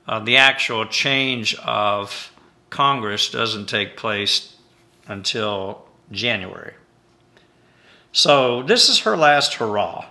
uh, 0.07 0.21
the 0.21 0.37
actual 0.37 0.87
change 0.87 1.55
of 1.57 2.33
Congress 2.71 3.29
doesn't 3.29 3.67
take 3.67 3.97
place 3.97 4.57
until 5.09 5.87
January. 6.13 6.75
So 8.13 8.63
this 8.63 8.89
is 8.89 9.01
her 9.01 9.17
last 9.17 9.55
hurrah. 9.55 10.07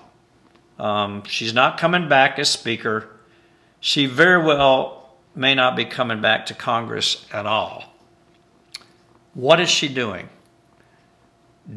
Um, 0.78 1.24
she's 1.24 1.54
not 1.54 1.78
coming 1.78 2.10
back 2.10 2.38
as 2.38 2.50
Speaker. 2.50 3.10
She 3.80 4.06
very 4.06 4.44
well 4.44 5.16
may 5.34 5.56
not 5.56 5.76
be 5.78 5.86
coming 5.86 6.22
back 6.22 6.46
to 6.48 6.54
Congress 6.54 7.26
at 7.32 7.46
all. 7.46 7.86
What 9.34 9.62
is 9.62 9.70
she 9.70 9.88
doing? 9.88 10.30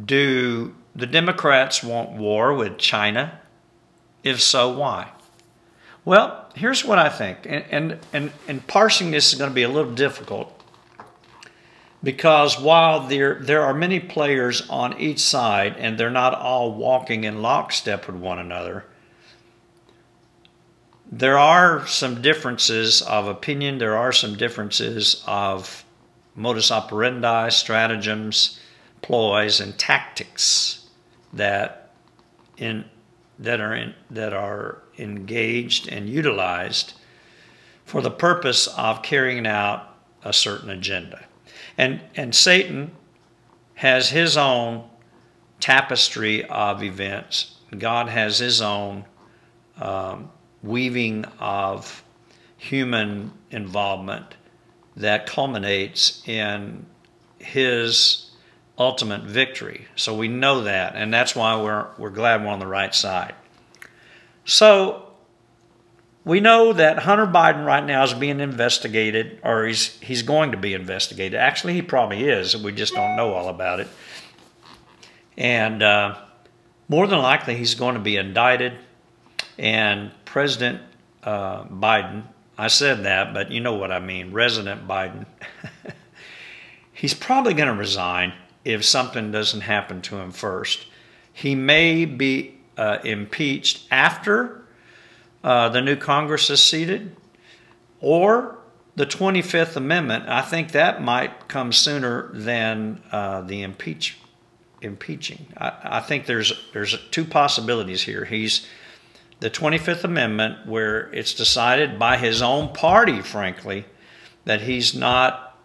Do 0.05 0.75
the 0.97 1.07
Democrats 1.07 1.85
want 1.85 2.13
war 2.13 2.53
with 2.55 2.79
China? 2.79 3.41
If 4.27 4.43
so, 4.43 4.69
why? 4.77 5.13
Well, 6.05 6.51
here's 6.57 6.85
what 6.85 6.99
I 6.99 7.09
think, 7.09 7.47
and, 7.47 7.65
and, 7.71 7.99
and, 8.13 8.33
and 8.49 8.67
parsing 8.67 9.13
this 9.13 9.33
is 9.33 9.39
going 9.39 9.51
to 9.51 9.55
be 9.55 9.63
a 9.63 9.69
little 9.69 9.95
difficult 9.95 10.53
because 12.03 12.61
while 12.61 13.07
there 13.07 13.37
there 13.41 13.63
are 13.63 13.73
many 13.75 14.01
players 14.01 14.69
on 14.69 14.99
each 15.01 15.21
side 15.21 15.77
and 15.79 15.97
they're 15.97 16.11
not 16.11 16.35
all 16.35 16.73
walking 16.75 17.25
in 17.25 17.41
lockstep 17.41 18.07
with 18.07 18.17
one 18.17 18.39
another 18.39 18.85
there 21.11 21.39
are 21.39 21.87
some 21.87 22.21
differences 22.21 23.03
of 23.03 23.27
opinion 23.27 23.79
there 23.79 23.97
are 23.97 24.13
some 24.13 24.37
differences 24.37 25.25
of 25.27 25.85
modus 26.35 26.71
operandi 26.71 27.49
stratagems 27.49 28.61
ploys 29.03 29.59
and 29.59 29.77
tactics 29.79 30.87
that 31.33 31.91
in 32.59 32.85
that 33.39 33.61
are 33.61 33.75
in, 33.75 33.95
that 34.11 34.33
are 34.33 34.83
engaged 34.99 35.89
and 35.89 36.09
utilized 36.09 36.95
for 37.85 38.01
the 38.01 38.11
purpose 38.11 38.67
of 38.79 39.03
carrying 39.03 39.47
out 39.47 39.97
a 40.25 40.33
certain 40.33 40.71
agenda 40.71 41.27
and, 41.79 42.01
and 42.15 42.35
Satan 42.35 42.93
has 43.75 44.11
his 44.11 44.37
own 44.37 44.89
tapestry 45.61 46.45
of 46.45 46.83
events. 46.83 47.57
God 47.77 48.09
has 48.09 48.39
his 48.39 48.61
own 48.61 49.05
um, 49.79 50.31
weaving 50.63 51.25
of 51.39 52.03
human 52.57 53.33
involvement 53.51 54.35
that 54.97 55.27
culminates 55.27 56.27
in 56.27 56.87
his 57.39 58.26
ultimate 58.79 59.23
victory. 59.23 59.87
So 59.97 60.15
we 60.15 60.29
know 60.29 60.63
that, 60.63 60.95
and 60.97 61.13
that's 61.13 61.35
why 61.35 61.61
we're, 61.61 61.89
we're 61.99 62.11
glad 62.11 62.43
we're 62.43 62.49
on 62.49 62.59
the 62.59 62.67
right 62.67 62.95
side. 62.95 63.35
So 64.45 65.07
we 66.25 66.41
know 66.41 66.73
that 66.73 66.99
Hunter 66.99 67.27
Biden 67.27 67.65
right 67.65 67.85
now 67.85 68.03
is 68.03 68.13
being 68.13 68.41
investigated, 68.41 69.41
or 69.43 69.65
he's 69.65 69.99
he's 70.01 70.23
going 70.23 70.51
to 70.53 70.57
be 70.57 70.75
investigated. 70.75 71.39
Actually, 71.39 71.75
he 71.75 71.83
probably 71.83 72.29
is. 72.29 72.57
We 72.57 72.73
just 72.73 72.95
don't 72.95 73.17
know 73.17 73.33
all 73.33 73.49
about 73.49 73.81
it. 73.81 73.89
And 75.39 75.83
uh, 75.83 76.19
more 76.89 77.07
than 77.07 77.21
likely, 77.21 77.57
he's 77.57 77.75
going 77.75 77.95
to 77.95 78.01
be 78.01 78.17
indicted. 78.17 78.73
And 79.59 80.11
President 80.25 80.83
uh, 81.23 81.65
Biden, 81.65 82.25
I 82.59 82.69
said 82.69 83.05
that, 83.05 83.33
but 83.33 83.51
you 83.51 83.61
know 83.61 83.75
what 83.75 83.93
I 83.93 84.01
mean, 84.01 84.33
Resident 84.33 84.87
Biden, 84.87 85.27
he's 86.93 87.15
probably 87.15 87.55
going 87.55 87.69
to 87.69 87.75
resign 87.75 88.33
if 88.67 88.85
something 88.85 89.31
doesn't 89.31 89.61
happen 89.61 90.03
to 90.03 90.17
him 90.17 90.33
first. 90.33 90.87
He 91.33 91.55
may 91.55 92.05
be 92.05 92.59
uh, 92.77 92.99
impeached 93.05 93.87
after 93.93 94.65
uh, 95.45 95.69
the 95.69 95.81
new 95.81 95.95
Congress 95.95 96.51
is 96.51 96.61
seated, 96.61 97.15
or 98.01 98.59
the 98.97 99.07
25th 99.07 99.77
Amendment. 99.77 100.29
I 100.29 100.43
think 100.43 100.73
that 100.73 101.01
might 101.01 101.47
come 101.47 101.73
sooner 101.73 102.31
than 102.33 103.01
uh, 103.13 103.43
the 103.43 103.63
impeach, 103.63 104.19
impeaching. 104.83 105.47
I, 105.57 105.73
I, 105.85 106.01
think 106.01 106.27
there's 106.27 106.53
there's 106.73 106.99
two 107.13 107.25
possibilities 107.25 108.03
here. 108.03 108.25
He's 108.25 108.67
the 109.39 109.51
25th 109.51 110.03
Amendment, 110.03 110.67
where 110.67 111.13
it's 111.15 111.35
decided 111.35 112.01
by 112.01 112.17
his 112.17 112.43
own 112.43 112.73
party, 112.73 113.21
frankly, 113.21 113.85
that 114.45 114.63
he's 114.63 114.95
not 114.95 115.57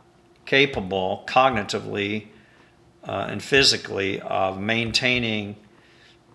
capable 0.46 1.24
cognitively 1.28 2.28
uh, 3.08 3.28
and 3.30 3.42
physically 3.42 4.20
of 4.22 4.60
maintaining 4.60 5.56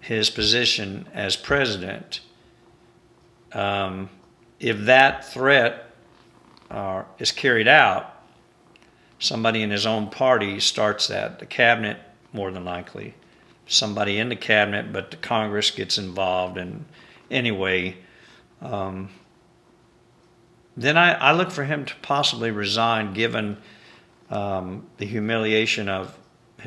his 0.00 0.30
position 0.30 1.08
as 1.12 1.37
president. 1.37 2.20
Um, 3.52 4.08
if 4.61 4.78
that 4.80 5.25
threat 5.26 5.90
uh, 6.70 7.04
is 7.18 7.32
carried 7.32 7.68
out, 7.68 8.14
somebody 9.18 9.62
in 9.62 9.70
his 9.70 9.87
own 9.87 10.11
party 10.11 10.61
starts 10.61 11.08
that. 11.08 11.38
The 11.38 11.46
cabinet, 11.46 11.99
more 12.32 12.50
than 12.50 12.64
likely, 12.64 13.14
somebody 13.66 14.18
in 14.18 14.28
the 14.28 14.37
cabinet, 14.37 14.92
but 14.92 15.11
the 15.11 15.16
Congress 15.16 15.70
gets 15.70 15.99
involved 15.99 16.58
and 16.58 16.85
anyway, 17.30 17.96
um, 18.61 19.08
then 20.76 20.96
I, 20.96 21.14
I, 21.14 21.32
look 21.32 21.50
for 21.50 21.64
him 21.64 21.85
to 21.87 21.94
possibly 22.02 22.50
resign 22.50 23.14
given 23.14 23.56
um, 24.30 24.87
the 24.99 25.06
humiliation 25.06 25.88
of 25.88 26.16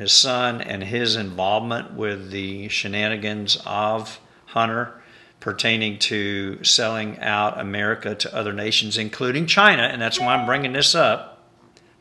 his 0.00 0.12
son 0.12 0.60
and 0.62 0.82
his 0.82 1.14
involvement 1.14 1.92
with 1.92 2.30
the 2.30 2.68
shenanigans 2.68 3.60
of 3.66 4.18
Hunter 4.46 5.00
pertaining 5.40 5.98
to 5.98 6.62
selling 6.64 7.18
out 7.20 7.60
America 7.60 8.14
to 8.14 8.34
other 8.34 8.52
nations, 8.52 8.98
including 8.98 9.46
China. 9.46 9.82
And 9.82 10.00
that's 10.00 10.18
why 10.18 10.34
I'm 10.34 10.46
bringing 10.46 10.72
this 10.72 10.94
up. 10.94 11.44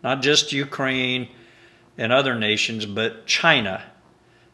Not 0.01 0.21
just 0.21 0.53
Ukraine 0.53 1.27
and 1.97 2.11
other 2.11 2.35
nations, 2.35 2.85
but 2.85 3.25
China 3.25 3.83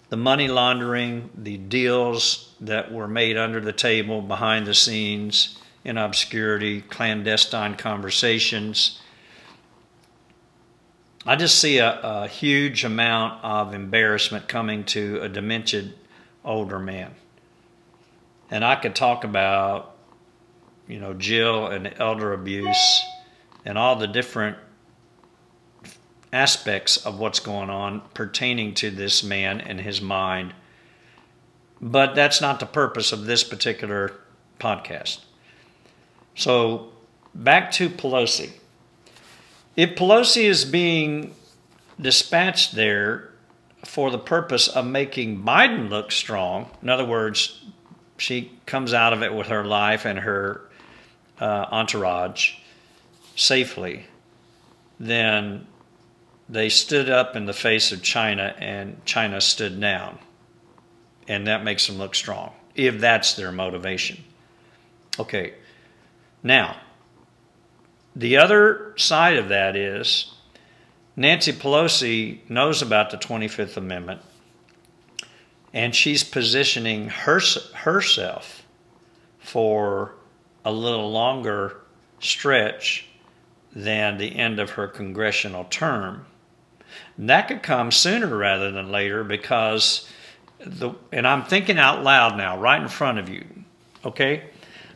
the 0.10 0.18
money 0.18 0.48
laundering, 0.48 1.30
the 1.36 1.58
deals 1.58 2.54
that 2.62 2.92
were 2.92 3.08
made 3.08 3.38
under 3.38 3.60
the 3.60 3.74
table, 3.74 4.22
behind 4.22 4.68
the 4.68 4.74
scenes, 4.74 5.58
in 5.84 5.98
obscurity, 5.98 6.82
clandestine 6.82 7.76
conversations. 7.76 9.02
I 11.26 11.36
just 11.36 11.60
see 11.60 11.80
a, 11.80 12.00
a 12.02 12.28
huge 12.28 12.84
amount 12.84 13.44
of 13.44 13.74
embarrassment 13.74 14.48
coming 14.48 14.84
to 14.86 15.20
a 15.22 15.30
demented 15.30 15.96
older 16.44 16.78
man. 16.78 17.16
And 18.52 18.64
I 18.64 18.76
could 18.76 18.96
talk 18.96 19.24
about, 19.24 19.96
you 20.88 21.00
know, 21.00 21.14
Jill 21.16 21.66
and 21.66 21.92
elder 21.98 22.32
abuse 22.34 23.04
and 23.66 23.76
all 23.76 23.96
the 23.96 24.08
different 24.08 24.58
aspects 26.32 26.98
of 26.98 27.18
what's 27.18 27.40
going 27.40 27.72
on 27.72 28.02
pertaining 28.14 28.76
to 28.76 28.92
this 28.92 29.24
man 29.24 29.60
and 29.62 29.82
his 29.82 30.02
mind. 30.02 30.54
But 31.82 32.14
that's 32.14 32.40
not 32.40 32.60
the 32.60 32.68
purpose 32.68 33.12
of 33.12 33.26
this 33.26 33.44
particular 33.44 34.14
podcast. 34.60 35.22
So, 36.36 36.92
back 37.34 37.72
to 37.72 37.90
Pelosi. 37.90 38.52
If 39.76 39.96
Pelosi 39.96 40.44
is 40.44 40.64
being 40.64 41.36
dispatched 42.00 42.76
there 42.76 43.32
for 43.84 44.10
the 44.10 44.18
purpose 44.18 44.68
of 44.68 44.86
making 44.86 45.44
Biden 45.44 45.90
look 45.90 46.12
strong, 46.12 46.70
in 46.82 46.90
other 46.90 47.06
words, 47.06 47.62
she 48.18 48.52
comes 48.66 48.94
out 48.94 49.14
of 49.14 49.22
it 49.22 49.34
with 49.34 49.48
her 49.48 49.66
life 49.66 50.06
and 50.06 50.20
her 50.20 50.62
uh, 51.40 51.66
entourage 51.72 52.54
safely, 53.36 54.06
then 55.00 55.68
they 56.48 56.70
stood 56.70 57.10
up 57.10 57.36
in 57.36 57.46
the 57.46 57.54
face 57.54 57.92
of 57.92 58.02
China 58.02 58.56
and 58.58 59.04
China 59.06 59.42
stood 59.42 59.80
down. 59.80 60.18
And 61.28 61.48
that 61.48 61.64
makes 61.64 61.88
them 61.88 61.98
look 61.98 62.16
strong, 62.16 62.54
if 62.76 63.00
that's 63.00 63.34
their 63.34 63.52
motivation. 63.52 64.24
Okay, 65.20 65.56
now, 66.44 66.78
the 68.16 68.38
other 68.38 68.94
side 68.98 69.38
of 69.38 69.50
that 69.50 69.76
is 69.76 70.34
Nancy 71.16 71.52
Pelosi 71.52 72.50
knows 72.50 72.82
about 72.82 73.12
the 73.12 73.18
25th 73.18 73.78
Amendment 73.78 74.22
and 75.76 75.94
she's 75.94 76.24
positioning 76.24 77.10
her, 77.10 77.42
herself 77.74 78.64
for 79.40 80.16
a 80.64 80.72
little 80.72 81.12
longer 81.12 81.82
stretch 82.20 83.08
than 83.76 84.18
the 84.18 84.38
end 84.38 84.58
of 84.58 84.72
her 84.72 84.88
congressional 84.88 85.66
term. 85.66 86.26
And 87.18 87.30
that 87.30 87.50
could 87.50 87.62
come 87.62 87.92
sooner 87.92 88.36
rather 88.38 88.72
than 88.72 88.90
later 88.90 89.26
because 89.26 90.10
the 90.60 90.92
and 91.12 91.28
I'm 91.28 91.44
thinking 91.44 91.78
out 91.78 92.04
loud 92.04 92.38
now, 92.38 92.58
right 92.58 92.82
in 92.82 92.88
front 92.88 93.20
of 93.20 93.28
you. 93.28 93.46
Okay? 94.06 94.44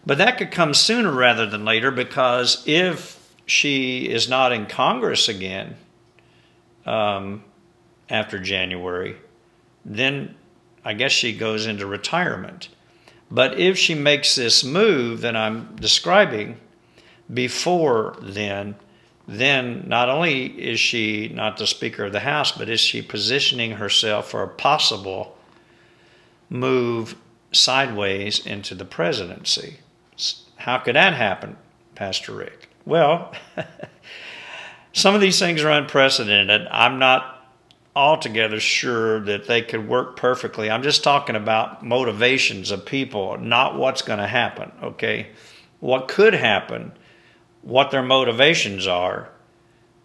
But 0.06 0.18
that 0.20 0.38
could 0.38 0.52
come 0.52 0.74
sooner 0.74 1.12
rather 1.12 1.46
than 1.46 1.66
later 1.66 1.92
because 1.92 2.64
if 2.66 3.19
she 3.50 4.08
is 4.10 4.30
not 4.30 4.52
in 4.52 4.66
Congress 4.66 5.28
again 5.28 5.76
um, 6.86 7.44
after 8.10 8.40
January, 8.40 9.16
then 9.84 10.36
I 10.86 10.94
guess 10.94 11.12
she 11.12 11.36
goes 11.36 11.66
into 11.66 11.86
retirement. 11.86 12.70
But 13.32 13.60
if 13.60 13.78
she 13.78 13.96
makes 13.96 14.36
this 14.36 14.64
move 14.64 15.22
that 15.22 15.36
I'm 15.36 15.76
describing 15.76 16.58
before 17.32 18.16
then, 18.22 18.76
then 19.28 19.84
not 19.88 20.10
only 20.10 20.46
is 20.46 20.80
she 20.80 21.30
not 21.30 21.58
the 21.58 21.68
Speaker 21.68 22.06
of 22.06 22.12
the 22.12 22.22
House, 22.22 22.52
but 22.52 22.70
is 22.70 22.80
she 22.80 23.02
positioning 23.02 23.72
herself 23.74 24.30
for 24.30 24.42
a 24.42 24.48
possible 24.48 25.38
move 26.50 27.16
sideways 27.52 28.46
into 28.46 28.74
the 28.74 28.86
presidency? 28.86 29.78
How 30.56 30.80
could 30.80 30.96
that 30.96 31.14
happen, 31.14 31.58
Pastor 31.94 32.34
Rick? 32.34 32.69
Well, 32.86 33.34
some 34.94 35.16
of 35.16 35.22
these 35.22 35.40
things 35.40 35.64
are 35.64 35.72
unprecedented. 35.72 36.68
I'm 36.72 37.00
not 37.00 37.36
altogether 37.96 38.60
sure 38.60 39.20
that 39.22 39.48
they 39.48 39.62
could 39.62 39.88
work 39.88 40.16
perfectly. 40.16 40.70
I'm 40.70 40.84
just 40.84 41.04
talking 41.04 41.36
about 41.36 41.86
motivations 41.86 42.72
of 42.72 42.86
people, 42.86 43.38
not 43.38 43.78
what's 43.78 44.02
going 44.02 44.20
to 44.20 44.28
happen, 44.28 44.72
okay? 44.82 45.28
What 45.80 46.08
could 46.08 46.34
happen 46.34 46.94
what 47.62 47.92
their 47.92 48.04
motivations 48.04 48.88
are 48.88 49.30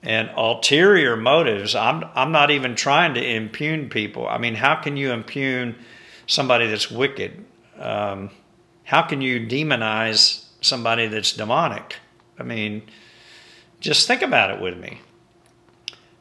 and 0.02 0.30
ulterior 0.36 1.16
motives. 1.16 1.74
I'm, 1.74 2.04
I'm 2.14 2.32
not 2.32 2.50
even 2.50 2.74
trying 2.74 3.14
to 3.14 3.24
impugn 3.24 3.88
people. 3.88 4.28
I 4.28 4.38
mean, 4.38 4.54
how 4.54 4.76
can 4.76 4.96
you 4.96 5.12
impugn 5.12 5.76
somebody 6.26 6.66
that's 6.66 6.90
wicked? 6.90 7.44
Um, 7.78 8.30
how 8.84 9.02
can 9.02 9.20
you 9.20 9.40
demonize 9.40 10.44
somebody 10.60 11.06
that's 11.06 11.32
demonic? 11.32 11.96
I 12.38 12.42
mean, 12.42 12.82
just 13.80 14.06
think 14.06 14.22
about 14.22 14.50
it 14.50 14.60
with 14.60 14.78
me. 14.78 15.00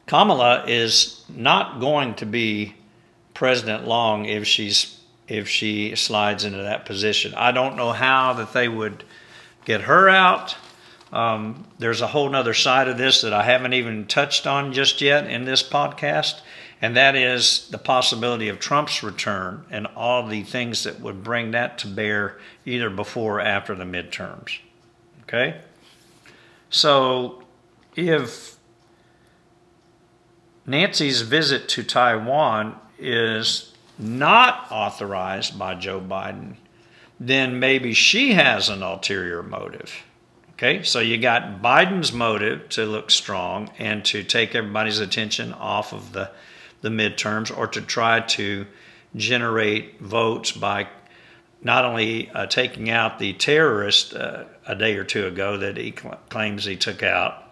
Kamala 0.06 0.64
is 0.66 1.24
not 1.28 1.80
going 1.80 2.14
to 2.16 2.26
be 2.26 2.74
president 3.32 3.86
long 3.86 4.26
if 4.26 4.46
she's 4.46 5.00
if 5.26 5.48
she 5.48 5.96
slides 5.96 6.44
into 6.44 6.58
that 6.58 6.84
position. 6.84 7.34
I 7.34 7.50
don't 7.52 7.76
know 7.76 7.92
how 7.92 8.34
that 8.34 8.52
they 8.52 8.68
would 8.68 9.04
get 9.64 9.82
her 9.82 10.08
out. 10.08 10.54
Um, 11.12 11.66
there's 11.78 12.00
a 12.00 12.08
whole 12.08 12.34
other 12.34 12.52
side 12.54 12.88
of 12.88 12.98
this 12.98 13.22
that 13.22 13.32
I 13.32 13.44
haven't 13.44 13.72
even 13.72 14.06
touched 14.06 14.46
on 14.46 14.72
just 14.72 15.00
yet 15.00 15.26
in 15.26 15.44
this 15.44 15.62
podcast, 15.62 16.40
and 16.82 16.96
that 16.96 17.16
is 17.16 17.68
the 17.70 17.78
possibility 17.78 18.48
of 18.48 18.58
Trump's 18.58 19.02
return 19.02 19.64
and 19.70 19.86
all 19.96 20.26
the 20.26 20.42
things 20.42 20.84
that 20.84 21.00
would 21.00 21.24
bring 21.24 21.52
that 21.52 21.78
to 21.78 21.86
bear 21.86 22.38
either 22.66 22.90
before 22.90 23.36
or 23.36 23.40
after 23.40 23.74
the 23.74 23.84
midterms. 23.84 24.58
Okay? 25.22 25.60
So 26.74 27.44
if 27.94 28.56
Nancy's 30.66 31.20
visit 31.22 31.68
to 31.68 31.84
Taiwan 31.84 32.74
is 32.98 33.72
not 33.96 34.66
authorized 34.72 35.56
by 35.56 35.76
Joe 35.76 36.00
Biden, 36.00 36.56
then 37.20 37.60
maybe 37.60 37.94
she 37.94 38.32
has 38.32 38.70
an 38.70 38.82
ulterior 38.82 39.40
motive. 39.40 39.94
Okay, 40.54 40.82
so 40.82 40.98
you 40.98 41.16
got 41.16 41.62
Biden's 41.62 42.12
motive 42.12 42.68
to 42.70 42.86
look 42.86 43.12
strong 43.12 43.70
and 43.78 44.04
to 44.06 44.24
take 44.24 44.56
everybody's 44.56 44.98
attention 44.98 45.52
off 45.52 45.92
of 45.92 46.12
the, 46.12 46.32
the 46.80 46.88
midterms 46.88 47.56
or 47.56 47.68
to 47.68 47.82
try 47.82 48.18
to 48.18 48.66
generate 49.14 50.00
votes 50.00 50.50
by 50.50 50.88
not 51.64 51.86
only 51.86 52.30
uh, 52.30 52.46
taking 52.46 52.90
out 52.90 53.18
the 53.18 53.32
terrorist 53.32 54.14
uh, 54.14 54.44
a 54.66 54.76
day 54.76 54.96
or 54.96 55.04
two 55.04 55.26
ago 55.26 55.56
that 55.56 55.78
he 55.78 55.94
cl- 55.98 56.20
claims 56.28 56.64
he 56.64 56.76
took 56.76 57.02
out. 57.02 57.42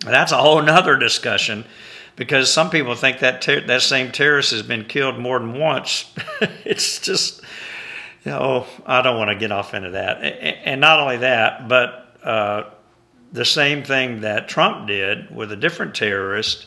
That's 0.00 0.32
a 0.32 0.38
whole 0.38 0.62
nother 0.62 0.96
discussion 0.96 1.64
because 2.16 2.52
some 2.52 2.70
people 2.70 2.94
think 2.94 3.18
that 3.18 3.42
ter- 3.42 3.66
that 3.66 3.82
same 3.82 4.12
terrorist 4.12 4.52
has 4.52 4.62
been 4.62 4.84
killed 4.84 5.18
more 5.18 5.38
than 5.38 5.58
once. 5.58 6.12
it's 6.64 7.00
just, 7.00 7.42
you 8.24 8.30
know, 8.30 8.66
I 8.86 9.02
don't 9.02 9.18
want 9.18 9.30
to 9.30 9.36
get 9.36 9.50
off 9.50 9.74
into 9.74 9.90
that. 9.90 10.22
And 10.64 10.80
not 10.80 11.00
only 11.00 11.18
that, 11.18 11.68
but 11.68 12.16
uh, 12.22 12.64
the 13.32 13.44
same 13.44 13.82
thing 13.82 14.20
that 14.20 14.48
Trump 14.48 14.86
did 14.86 15.34
with 15.34 15.50
a 15.50 15.56
different 15.56 15.94
terrorist. 15.94 16.66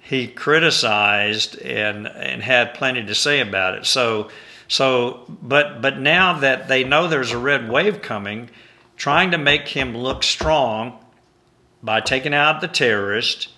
He 0.00 0.26
criticized 0.26 1.60
and 1.60 2.06
and 2.06 2.42
had 2.42 2.72
plenty 2.72 3.04
to 3.04 3.14
say 3.14 3.40
about 3.40 3.74
it. 3.74 3.84
So 3.84 4.30
So, 4.68 5.24
but 5.42 5.80
but 5.80 5.98
now 5.98 6.38
that 6.40 6.68
they 6.68 6.84
know 6.84 7.08
there's 7.08 7.32
a 7.32 7.38
red 7.38 7.68
wave 7.68 8.02
coming, 8.02 8.50
trying 8.96 9.30
to 9.30 9.38
make 9.38 9.68
him 9.68 9.96
look 9.96 10.22
strong 10.22 11.02
by 11.82 12.00
taking 12.00 12.34
out 12.34 12.60
the 12.60 12.68
terrorist, 12.68 13.48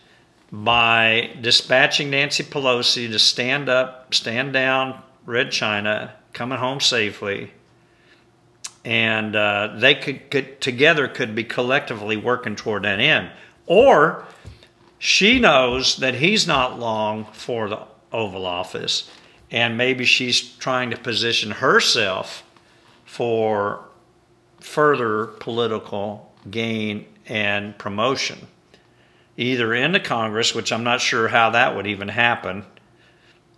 by 0.53 1.31
dispatching 1.41 2.11
Nancy 2.11 2.45
Pelosi 2.45 3.11
to 3.11 3.19
stand 3.19 3.69
up, 3.69 4.15
stand 4.15 4.53
down 4.53 5.03
Red 5.27 5.51
China, 5.51 6.15
coming 6.33 6.59
home 6.59 6.81
safely, 6.81 7.53
and 8.85 9.37
uh, 9.37 9.75
they 9.77 9.95
could, 9.95 10.31
could 10.31 10.61
together 10.61 11.09
could 11.09 11.35
be 11.35 11.45
collectively 11.45 12.17
working 12.17 12.57
toward 12.57 12.85
that 12.85 13.01
end. 13.01 13.31
Or 13.67 14.25
she 14.99 15.39
knows 15.41 15.97
that 15.97 16.15
he's 16.15 16.47
not 16.47 16.79
long 16.79 17.27
for 17.33 17.69
the 17.69 17.81
Oval 18.13 18.47
Office, 18.47 19.11
and 19.51 19.77
maybe 19.77 20.05
she's 20.05 20.41
trying 20.41 20.91
to 20.91 20.97
position 20.97 21.51
herself 21.51 22.45
for 23.05 23.85
further 24.61 25.27
political 25.27 26.33
gain 26.51 27.07
and 27.27 27.77
promotion, 27.79 28.47
either 29.37 29.75
in 29.75 29.93
the 29.93 30.01
Congress, 30.01 30.55
which 30.55 30.73
I'm 30.73 30.85
not 30.85 31.01
sure 31.01 31.29
how 31.29 31.51
that 31.51 31.75
would 31.75 31.87
even 31.87 32.09
happen, 32.09 32.65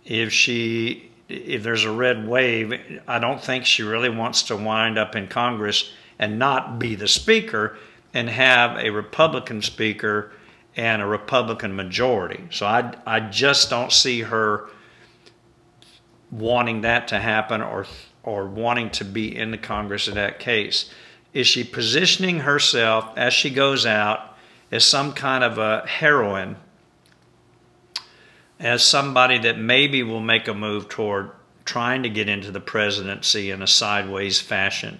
if 0.05 0.31
she 0.33 1.09
if 1.29 1.63
there's 1.63 1.85
a 1.85 1.91
red 1.91 2.27
wave, 2.27 3.01
I 3.07 3.17
don't 3.17 3.41
think 3.41 3.65
she 3.65 3.81
really 3.81 4.09
wants 4.09 4.43
to 4.43 4.57
wind 4.57 4.97
up 4.97 5.15
in 5.15 5.27
Congress 5.27 5.91
and 6.19 6.37
not 6.37 6.77
be 6.77 6.95
the 6.95 7.07
speaker 7.07 7.77
and 8.13 8.29
have 8.29 8.77
a 8.77 8.91
Republican 8.91 9.61
speaker 9.61 10.31
and 10.75 11.01
a 11.01 11.05
Republican 11.05 11.75
majority. 11.75 12.43
So 12.51 12.65
I, 12.65 12.93
I 13.07 13.19
just 13.19 13.69
don't 13.69 13.91
see 13.91 14.21
her 14.21 14.69
wanting 16.39 16.81
that 16.81 17.07
to 17.09 17.19
happen 17.19 17.61
or 17.61 17.85
or 18.23 18.45
wanting 18.45 18.89
to 18.89 19.03
be 19.03 19.35
in 19.35 19.51
the 19.51 19.57
Congress 19.57 20.07
in 20.07 20.15
that 20.15 20.39
case. 20.39 20.89
Is 21.33 21.45
she 21.45 21.63
positioning 21.63 22.39
herself 22.39 23.11
as 23.17 23.33
she 23.33 23.49
goes 23.49 23.85
out 23.85 24.37
as 24.71 24.85
some 24.85 25.13
kind 25.13 25.43
of 25.43 25.57
a 25.57 25.85
heroine 25.85 26.55
as 28.59 28.81
somebody 28.81 29.37
that 29.39 29.59
maybe 29.59 30.03
will 30.03 30.21
make 30.21 30.47
a 30.47 30.53
move 30.53 30.87
toward 30.87 31.31
trying 31.65 32.03
to 32.03 32.09
get 32.09 32.29
into 32.29 32.49
the 32.49 32.59
presidency 32.61 33.51
in 33.51 33.61
a 33.61 33.67
sideways 33.67 34.39
fashion. 34.39 34.99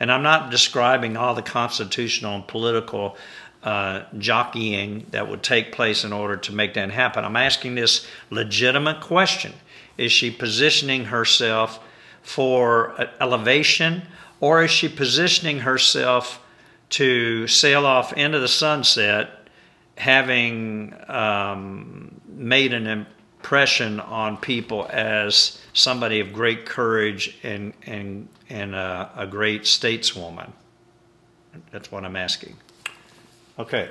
And 0.00 0.10
I'm 0.10 0.22
not 0.22 0.50
describing 0.50 1.16
all 1.16 1.34
the 1.34 1.42
constitutional 1.42 2.34
and 2.34 2.46
political 2.46 3.16
uh, 3.62 4.02
jockeying 4.18 5.06
that 5.10 5.28
would 5.28 5.42
take 5.42 5.72
place 5.72 6.04
in 6.04 6.12
order 6.12 6.36
to 6.36 6.52
make 6.52 6.74
that 6.74 6.90
happen. 6.90 7.24
I'm 7.24 7.36
asking 7.36 7.74
this 7.74 8.06
legitimate 8.30 9.00
question 9.00 9.52
Is 9.98 10.12
she 10.12 10.30
positioning 10.30 11.06
herself 11.06 11.78
for 12.22 13.08
elevation, 13.20 14.02
or 14.40 14.64
is 14.64 14.70
she 14.70 14.88
positioning 14.88 15.60
herself 15.60 16.40
to 16.90 17.46
sail 17.46 17.86
off 17.86 18.12
into 18.12 18.38
the 18.38 18.48
sunset? 18.48 19.42
having 19.96 20.94
um, 21.08 22.20
made 22.26 22.72
an 22.72 22.86
impression 22.86 24.00
on 24.00 24.36
people 24.36 24.88
as 24.90 25.60
somebody 25.72 26.20
of 26.20 26.32
great 26.32 26.66
courage 26.66 27.38
and, 27.42 27.72
and, 27.86 28.28
and 28.48 28.74
a, 28.74 29.10
a 29.16 29.26
great 29.26 29.62
stateswoman? 29.62 30.50
That's 31.70 31.92
what 31.92 32.04
I'm 32.04 32.16
asking. 32.16 32.56
Okay, 33.58 33.90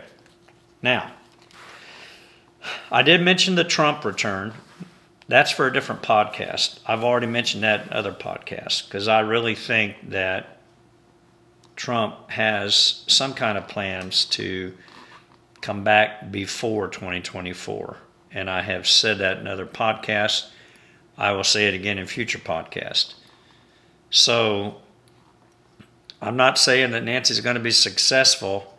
now, 0.81 1.11
I 2.91 3.03
did 3.03 3.21
mention 3.21 3.55
the 3.55 3.63
Trump 3.63 4.03
return. 4.03 4.53
That's 5.31 5.49
for 5.49 5.65
a 5.65 5.71
different 5.71 6.01
podcast. 6.01 6.79
I've 6.85 7.05
already 7.05 7.25
mentioned 7.25 7.63
that 7.63 7.87
in 7.87 7.93
other 7.93 8.11
podcasts 8.11 8.85
because 8.85 9.07
I 9.07 9.21
really 9.21 9.55
think 9.55 10.09
that 10.09 10.57
Trump 11.77 12.31
has 12.31 13.05
some 13.07 13.33
kind 13.33 13.57
of 13.57 13.69
plans 13.69 14.25
to 14.25 14.77
come 15.61 15.85
back 15.85 16.33
before 16.33 16.89
2024. 16.89 17.95
And 18.33 18.49
I 18.49 18.61
have 18.63 18.85
said 18.85 19.19
that 19.19 19.37
in 19.37 19.47
other 19.47 19.65
podcasts. 19.65 20.49
I 21.17 21.31
will 21.31 21.45
say 21.45 21.69
it 21.69 21.73
again 21.75 21.97
in 21.97 22.07
future 22.07 22.37
podcasts. 22.37 23.13
So 24.09 24.81
I'm 26.21 26.35
not 26.35 26.57
saying 26.57 26.91
that 26.91 27.05
Nancy's 27.05 27.39
going 27.39 27.55
to 27.55 27.61
be 27.61 27.71
successful 27.71 28.70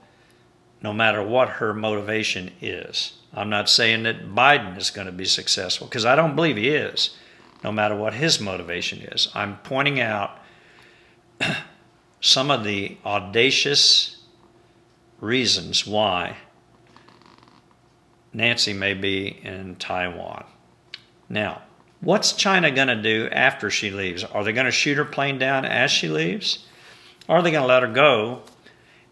no 0.83 0.93
matter 0.93 1.23
what 1.23 1.49
her 1.49 1.73
motivation 1.73 2.51
is. 2.61 3.13
I'm 3.33 3.49
not 3.49 3.69
saying 3.69 4.03
that 4.03 4.35
Biden 4.35 4.77
is 4.77 4.91
going 4.91 5.07
to 5.07 5.13
be 5.13 5.25
successful 5.25 5.87
because 5.87 6.05
I 6.05 6.17
don't 6.17 6.37
believe 6.37 6.57
he 6.57 6.69
is, 6.69 7.17
no 7.65 7.73
matter 7.73 7.95
what 7.95 8.15
his 8.15 8.41
motivation 8.41 9.01
is. 9.01 9.29
I'm 9.35 9.59
pointing 9.59 10.01
out 10.01 10.39
some 12.21 12.51
of 12.51 12.65
the 12.65 12.99
audacious 13.07 14.17
reasons 15.21 15.87
why 15.87 16.37
Nancy 18.33 18.73
may 18.73 18.95
be 18.95 19.41
in 19.43 19.77
Taiwan. 19.77 20.45
Now, 21.29 21.63
what's 22.01 22.33
China 22.33 22.71
going 22.71 22.89
to 22.89 23.01
do 23.01 23.29
after 23.31 23.71
she 23.71 23.91
leaves? 23.91 24.25
Are 24.25 24.43
they 24.43 24.53
going 24.53 24.67
to 24.67 24.73
shoot 24.73 24.97
her 24.97 25.05
plane 25.05 25.39
down 25.39 25.65
as 25.65 25.91
she 25.91 26.09
leaves? 26.09 26.67
Are 27.29 27.41
they 27.41 27.53
going 27.53 27.63
to 27.63 27.69
let 27.69 27.83
her 27.83 27.89
go 27.89 28.43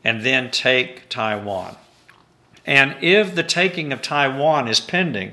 and 0.04 0.22
then 0.22 0.50
take 0.50 1.08
Taiwan? 1.08 1.76
And 2.66 2.96
if 3.00 3.34
the 3.34 3.42
taking 3.42 3.92
of 3.92 4.02
Taiwan 4.02 4.68
is 4.68 4.80
pending, 4.80 5.32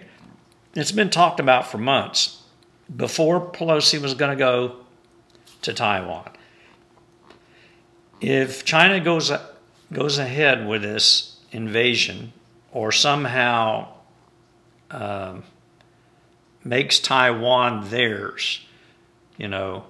it's 0.76 0.92
been 0.92 1.10
talked 1.10 1.40
about 1.40 1.68
for 1.68 1.78
months 1.78 2.44
before 2.96 3.42
Pelosi 3.42 4.02
was 4.02 4.14
going 4.14 4.32
to 4.32 4.40
go 4.40 4.78
to 5.62 5.74
Taiwan. 5.74 6.30
If 8.22 8.66
China 8.66 9.00
goes 9.00 9.32
goes 9.92 10.18
ahead 10.18 10.68
with 10.68 10.82
this 10.82 11.40
invasion 11.52 12.34
or 12.72 12.92
somehow 12.92 13.88
um, 14.92 15.44
makes 16.64 17.00
Taiwan 17.00 17.90
theirs, 17.90 18.66
you 19.38 19.48
know, 19.48 19.86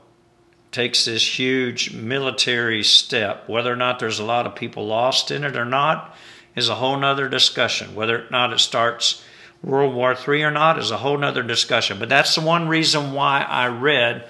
takes 0.77 1.05
this 1.05 1.39
huge 1.39 1.91
military 1.91 2.83
step. 2.83 3.49
Whether 3.49 3.73
or 3.73 3.75
not 3.75 3.97
there's 3.97 4.19
a 4.19 4.23
lot 4.23 4.45
of 4.45 4.53
people 4.53 4.85
lost 4.85 5.31
in 5.31 5.43
it 5.43 5.57
or 5.57 5.65
not 5.65 6.15
is 6.55 6.69
a 6.69 6.75
whole 6.75 6.95
nother 6.97 7.27
discussion. 7.27 7.95
Whether 7.95 8.27
or 8.27 8.29
not 8.29 8.53
it 8.53 8.59
starts 8.59 9.23
World 9.63 9.95
War 9.95 10.15
III 10.15 10.43
or 10.43 10.51
not 10.51 10.77
is 10.77 10.91
a 10.91 10.97
whole 10.97 11.17
nother 11.17 11.41
discussion. 11.41 11.97
But 11.97 12.09
that's 12.09 12.35
the 12.35 12.41
one 12.41 12.67
reason 12.67 13.13
why 13.13 13.41
I 13.41 13.69
read 13.69 14.27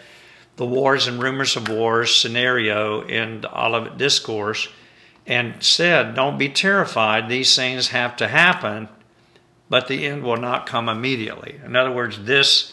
the 0.56 0.66
Wars 0.66 1.06
and 1.06 1.22
Rumors 1.22 1.58
of 1.58 1.68
Wars 1.68 2.16
scenario 2.16 3.02
in 3.02 3.42
the 3.42 3.52
Olivet 3.54 3.98
Discourse 3.98 4.70
and 5.26 5.62
said, 5.62 6.16
Don't 6.16 6.38
be 6.38 6.48
terrified, 6.48 7.28
these 7.28 7.54
things 7.58 7.90
have 7.90 8.16
to 8.16 8.28
happen, 8.30 8.88
but 9.70 9.90
the 9.90 10.08
end 10.08 10.24
will 10.24 10.38
not 10.38 10.66
come 10.66 10.88
immediately. 10.88 11.60
In 11.66 11.76
other 11.76 11.92
words, 11.92 12.24
this 12.24 12.72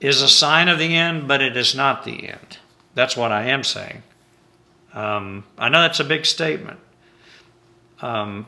is 0.00 0.22
a 0.22 0.28
sign 0.28 0.68
of 0.68 0.78
the 0.78 0.96
end, 0.96 1.28
but 1.28 1.42
it 1.42 1.54
is 1.54 1.74
not 1.74 2.04
the 2.04 2.30
end. 2.30 2.56
That's 2.98 3.16
what 3.16 3.30
I 3.30 3.44
am 3.44 3.62
saying. 3.62 4.02
Um, 4.92 5.44
I 5.56 5.68
know 5.68 5.82
that's 5.82 6.00
a 6.00 6.04
big 6.04 6.26
statement. 6.26 6.80
Um, 8.02 8.46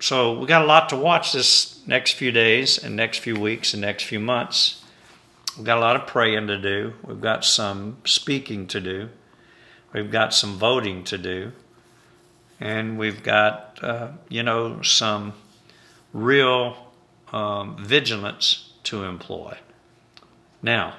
so 0.00 0.38
we 0.38 0.46
got 0.46 0.62
a 0.62 0.64
lot 0.64 0.88
to 0.88 0.96
watch 0.96 1.34
this 1.34 1.86
next 1.86 2.12
few 2.12 2.32
days 2.32 2.82
and 2.82 2.96
next 2.96 3.18
few 3.18 3.38
weeks 3.38 3.74
and 3.74 3.82
next 3.82 4.04
few 4.04 4.20
months. 4.20 4.82
We've 5.54 5.66
got 5.66 5.76
a 5.76 5.82
lot 5.82 5.96
of 5.96 6.06
praying 6.06 6.46
to 6.46 6.58
do. 6.58 6.94
We've 7.06 7.20
got 7.20 7.44
some 7.44 7.98
speaking 8.06 8.66
to 8.68 8.80
do. 8.80 9.10
We've 9.92 10.10
got 10.10 10.32
some 10.32 10.56
voting 10.56 11.04
to 11.04 11.18
do 11.18 11.52
and 12.60 12.96
we've 12.96 13.22
got, 13.22 13.80
uh, 13.82 14.12
you 14.30 14.42
know, 14.42 14.80
some 14.80 15.34
real 16.14 16.90
um, 17.34 17.76
vigilance 17.84 18.72
to 18.84 19.04
employ. 19.04 19.58
Now, 20.62 20.94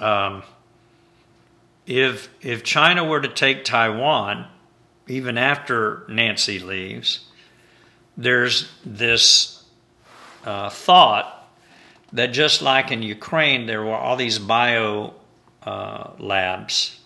um, 0.00 0.44
if 1.88 2.28
if 2.42 2.62
China 2.62 3.02
were 3.02 3.20
to 3.20 3.28
take 3.28 3.64
Taiwan, 3.64 4.46
even 5.08 5.38
after 5.38 6.04
Nancy 6.08 6.58
leaves, 6.58 7.20
there's 8.16 8.70
this 8.84 9.64
uh, 10.44 10.68
thought 10.68 11.50
that 12.12 12.26
just 12.26 12.60
like 12.60 12.90
in 12.90 13.02
Ukraine, 13.02 13.64
there 13.66 13.82
were 13.82 13.96
all 13.96 14.16
these 14.16 14.38
bio 14.38 15.14
uh, 15.62 16.10
labs 16.18 17.00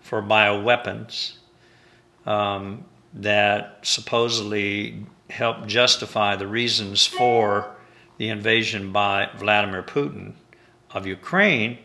for 0.00 0.22
bioweapons 0.22 1.34
um, 2.24 2.84
that 3.12 3.80
supposedly 3.82 5.04
helped 5.28 5.66
justify 5.66 6.36
the 6.36 6.46
reasons 6.46 7.06
for 7.06 7.76
the 8.16 8.30
invasion 8.30 8.92
by 8.92 9.28
Vladimir 9.36 9.82
Putin 9.82 10.32
of 10.90 11.06
Ukraine, 11.06 11.78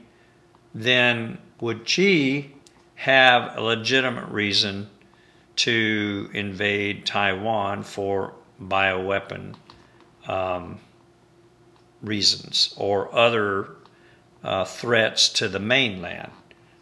then 0.74 1.38
would 1.62 1.88
Xi 1.88 2.54
have 2.96 3.58
a 3.58 3.62
legitimate 3.62 4.28
reason 4.30 4.90
to 5.56 6.30
invade 6.34 7.06
Taiwan 7.06 7.84
for 7.84 8.34
bioweapon 8.62 9.56
um, 10.28 10.80
reasons 12.02 12.74
or 12.78 13.14
other 13.16 13.70
uh, 14.44 14.66
threats 14.66 15.30
to 15.30 15.48
the 15.48 15.60
mainland. 15.60 16.32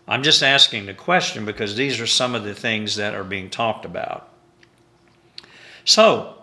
I'm 0.08 0.24
just 0.24 0.42
asking 0.42 0.88
the 0.88 0.94
question 0.94 1.46
because 1.46 1.76
these 1.76 2.00
are 2.00 2.08
some 2.08 2.34
of 2.34 2.44
the 2.44 2.56
things 2.56 2.96
that 2.96 3.14
are 3.14 3.24
being 3.24 3.50
talked 3.50 3.86
about. 3.86 4.30
So, 5.86 6.36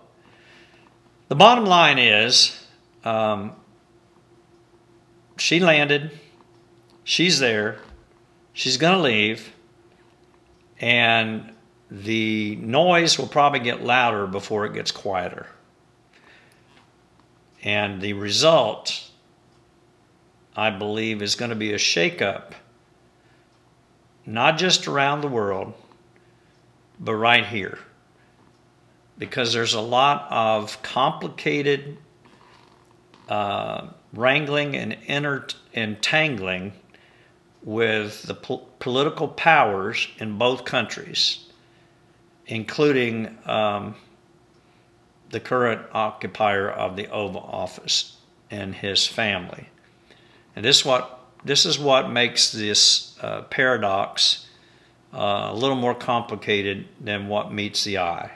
the 1.28 1.34
bottom 1.34 1.64
line 1.64 1.98
is 1.98 2.64
um, 3.04 3.52
she 5.36 5.58
landed, 5.58 6.12
she's 7.02 7.40
there, 7.40 7.78
she's 8.56 8.78
going 8.78 8.96
to 8.96 9.02
leave, 9.02 9.52
and 10.80 11.52
the 11.90 12.56
noise 12.56 13.18
will 13.18 13.28
probably 13.28 13.60
get 13.60 13.84
louder 13.84 14.26
before 14.26 14.64
it 14.64 14.72
gets 14.72 14.90
quieter. 14.90 15.46
And 17.62 18.00
the 18.00 18.14
result, 18.14 19.10
I 20.56 20.70
believe, 20.70 21.20
is 21.20 21.34
going 21.34 21.50
to 21.50 21.54
be 21.54 21.74
a 21.74 21.76
shakeup, 21.76 22.52
not 24.24 24.56
just 24.56 24.88
around 24.88 25.20
the 25.20 25.28
world, 25.28 25.74
but 26.98 27.14
right 27.14 27.44
here. 27.44 27.78
Because 29.18 29.52
there's 29.52 29.74
a 29.74 29.80
lot 29.82 30.28
of 30.30 30.80
complicated 30.82 31.98
uh, 33.28 33.88
wrangling 34.14 34.74
and 34.76 34.96
entangling 35.74 36.72
with 37.66 38.22
the 38.22 38.34
po- 38.34 38.66
political 38.78 39.28
powers 39.28 40.08
in 40.18 40.38
both 40.38 40.64
countries 40.64 41.46
including 42.46 43.36
um, 43.46 43.94
the 45.30 45.40
current 45.40 45.82
occupier 45.92 46.70
of 46.70 46.96
the 46.96 47.08
Oval 47.10 47.40
Office 47.40 48.16
and 48.50 48.74
his 48.74 49.06
family. 49.06 49.68
And 50.54 50.64
this 50.64 50.84
what 50.84 51.12
this 51.44 51.66
is 51.66 51.78
what 51.78 52.10
makes 52.10 52.50
this 52.50 53.16
uh, 53.20 53.42
paradox 53.42 54.46
uh, 55.12 55.48
a 55.50 55.54
little 55.54 55.76
more 55.76 55.94
complicated 55.94 56.86
than 57.00 57.28
what 57.28 57.52
meets 57.52 57.84
the 57.84 57.98
eye. 57.98 58.30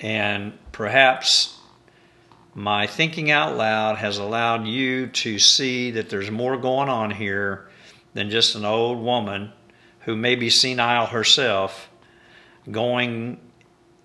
And 0.00 0.58
perhaps 0.72 1.58
my 2.54 2.86
thinking 2.86 3.30
out 3.30 3.56
loud 3.56 3.98
has 3.98 4.18
allowed 4.18 4.66
you 4.66 5.08
to 5.08 5.38
see 5.38 5.90
that 5.92 6.08
there's 6.08 6.30
more 6.30 6.56
going 6.56 6.88
on 6.88 7.10
here 7.10 7.68
than 8.16 8.30
just 8.30 8.54
an 8.54 8.64
old 8.64 8.98
woman 8.98 9.52
who 10.00 10.16
may 10.16 10.34
be 10.34 10.48
senile 10.48 11.04
herself 11.04 11.90
going 12.70 13.38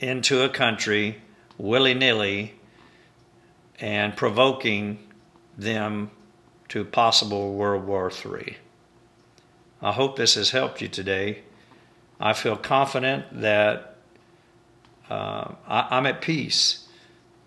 into 0.02 0.42
a 0.42 0.50
country 0.50 1.22
willy 1.58 1.94
nilly 1.94 2.54
and 3.80 4.18
provoking 4.18 5.00
them 5.58 6.12
to 6.68 6.84
possible 6.84 7.54
World 7.54 7.86
War 7.86 8.12
III. 8.12 8.58
I 9.82 9.94
hope 9.94 10.18
this 10.18 10.36
has 10.36 10.50
helped 10.50 10.82
you 10.82 10.90
today. 10.90 11.44
I 12.20 12.34
feel 12.34 12.58
confident 12.58 13.42
that 13.42 13.96
uh, 15.10 15.54
I, 15.66 15.88
I'm 15.90 16.06
at 16.06 16.20
peace, 16.20 16.86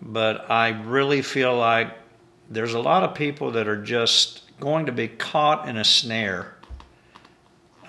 but 0.01 0.49
I 0.49 0.69
really 0.69 1.21
feel 1.21 1.55
like 1.55 1.95
there's 2.49 2.73
a 2.73 2.79
lot 2.79 3.03
of 3.03 3.13
people 3.13 3.51
that 3.51 3.67
are 3.67 3.81
just 3.81 4.41
going 4.59 4.85
to 4.85 4.91
be 4.91 5.07
caught 5.07 5.67
in 5.67 5.77
a 5.77 5.83
snare 5.83 6.54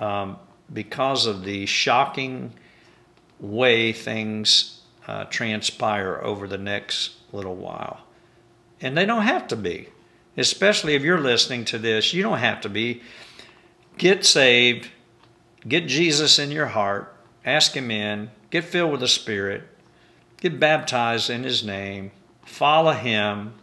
um, 0.00 0.38
because 0.72 1.26
of 1.26 1.44
the 1.44 1.66
shocking 1.66 2.52
way 3.40 3.92
things 3.92 4.80
uh, 5.06 5.24
transpire 5.24 6.20
over 6.22 6.48
the 6.48 6.58
next 6.58 7.12
little 7.32 7.56
while. 7.56 8.00
And 8.80 8.96
they 8.96 9.06
don't 9.06 9.22
have 9.22 9.46
to 9.48 9.56
be, 9.56 9.88
especially 10.36 10.94
if 10.94 11.02
you're 11.02 11.20
listening 11.20 11.64
to 11.66 11.78
this. 11.78 12.12
You 12.12 12.22
don't 12.22 12.38
have 12.38 12.60
to 12.62 12.68
be. 12.68 13.02
Get 13.98 14.24
saved, 14.24 14.90
get 15.66 15.86
Jesus 15.86 16.38
in 16.38 16.50
your 16.50 16.66
heart, 16.66 17.14
ask 17.44 17.72
Him 17.72 17.90
in, 17.90 18.30
get 18.50 18.64
filled 18.64 18.92
with 18.92 19.00
the 19.00 19.08
Spirit, 19.08 19.62
get 20.40 20.60
baptized 20.60 21.30
in 21.30 21.44
His 21.44 21.64
name, 21.64 22.10
follow 22.44 22.92
Him, 22.92 23.54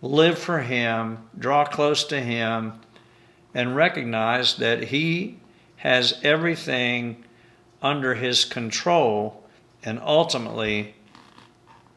live 0.00 0.38
for 0.38 0.60
Him, 0.60 1.28
draw 1.36 1.64
close 1.64 2.04
to 2.04 2.20
Him, 2.20 2.74
and 3.54 3.74
recognize 3.74 4.56
that 4.56 4.84
He 4.84 5.38
has 5.82 6.14
everything 6.22 7.24
under 7.82 8.14
his 8.14 8.44
control, 8.44 9.42
and 9.82 9.98
ultimately, 10.00 10.94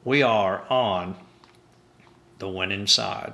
we 0.04 0.24
are 0.24 0.66
on 0.72 1.16
the 2.40 2.50
winning 2.50 2.88
side. 2.88 3.32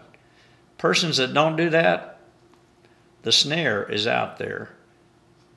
Persons 0.77 1.15
that 1.15 1.33
don't 1.33 1.55
do 1.55 1.69
that, 1.69 2.19
the 3.21 3.31
snare 3.31 3.89
is 3.89 4.05
out 4.05 4.39
there. 4.39 4.75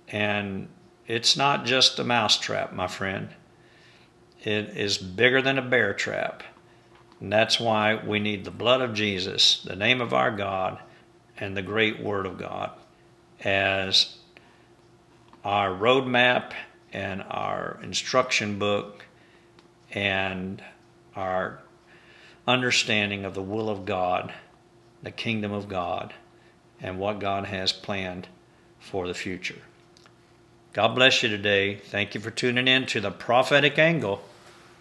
And 0.06 0.68
it's 1.08 1.36
not 1.36 1.64
just 1.64 1.98
a 1.98 2.04
mousetrap, 2.04 2.72
my 2.72 2.86
friend. 2.86 3.30
It 4.44 4.76
is 4.76 4.96
bigger 4.96 5.42
than 5.42 5.58
a 5.58 5.62
bear 5.62 5.92
trap. 5.92 6.44
And 7.18 7.32
that's 7.32 7.58
why 7.58 7.96
we 7.96 8.20
need 8.20 8.44
the 8.44 8.52
blood 8.52 8.80
of 8.80 8.94
Jesus, 8.94 9.60
the 9.64 9.74
name 9.74 10.00
of 10.00 10.14
our 10.14 10.30
God, 10.30 10.78
and 11.36 11.56
the 11.56 11.62
great 11.62 12.00
Word 12.00 12.26
of 12.26 12.38
God 12.38 12.70
as 13.42 14.18
our 15.44 15.70
roadmap 15.70 16.52
and 16.92 17.22
our 17.28 17.78
instruction 17.82 18.58
book 18.58 19.04
and 19.92 20.62
our 21.14 21.60
understanding 22.46 23.24
of 23.24 23.34
the 23.34 23.42
will 23.42 23.68
of 23.68 23.84
God, 23.84 24.32
the 25.02 25.10
kingdom 25.10 25.52
of 25.52 25.68
God, 25.68 26.14
and 26.80 26.98
what 26.98 27.18
God 27.18 27.46
has 27.46 27.72
planned 27.72 28.28
for 28.78 29.06
the 29.06 29.14
future. 29.14 29.60
God 30.72 30.88
bless 30.94 31.22
you 31.22 31.28
today. 31.28 31.76
Thank 31.76 32.14
you 32.14 32.20
for 32.20 32.30
tuning 32.30 32.66
in 32.66 32.86
to 32.86 33.00
the 33.00 33.10
prophetic 33.10 33.78
angle 33.78 34.24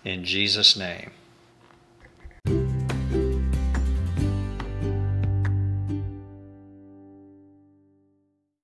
in 0.03 0.25
Jesus' 0.25 0.75
name. 0.75 1.11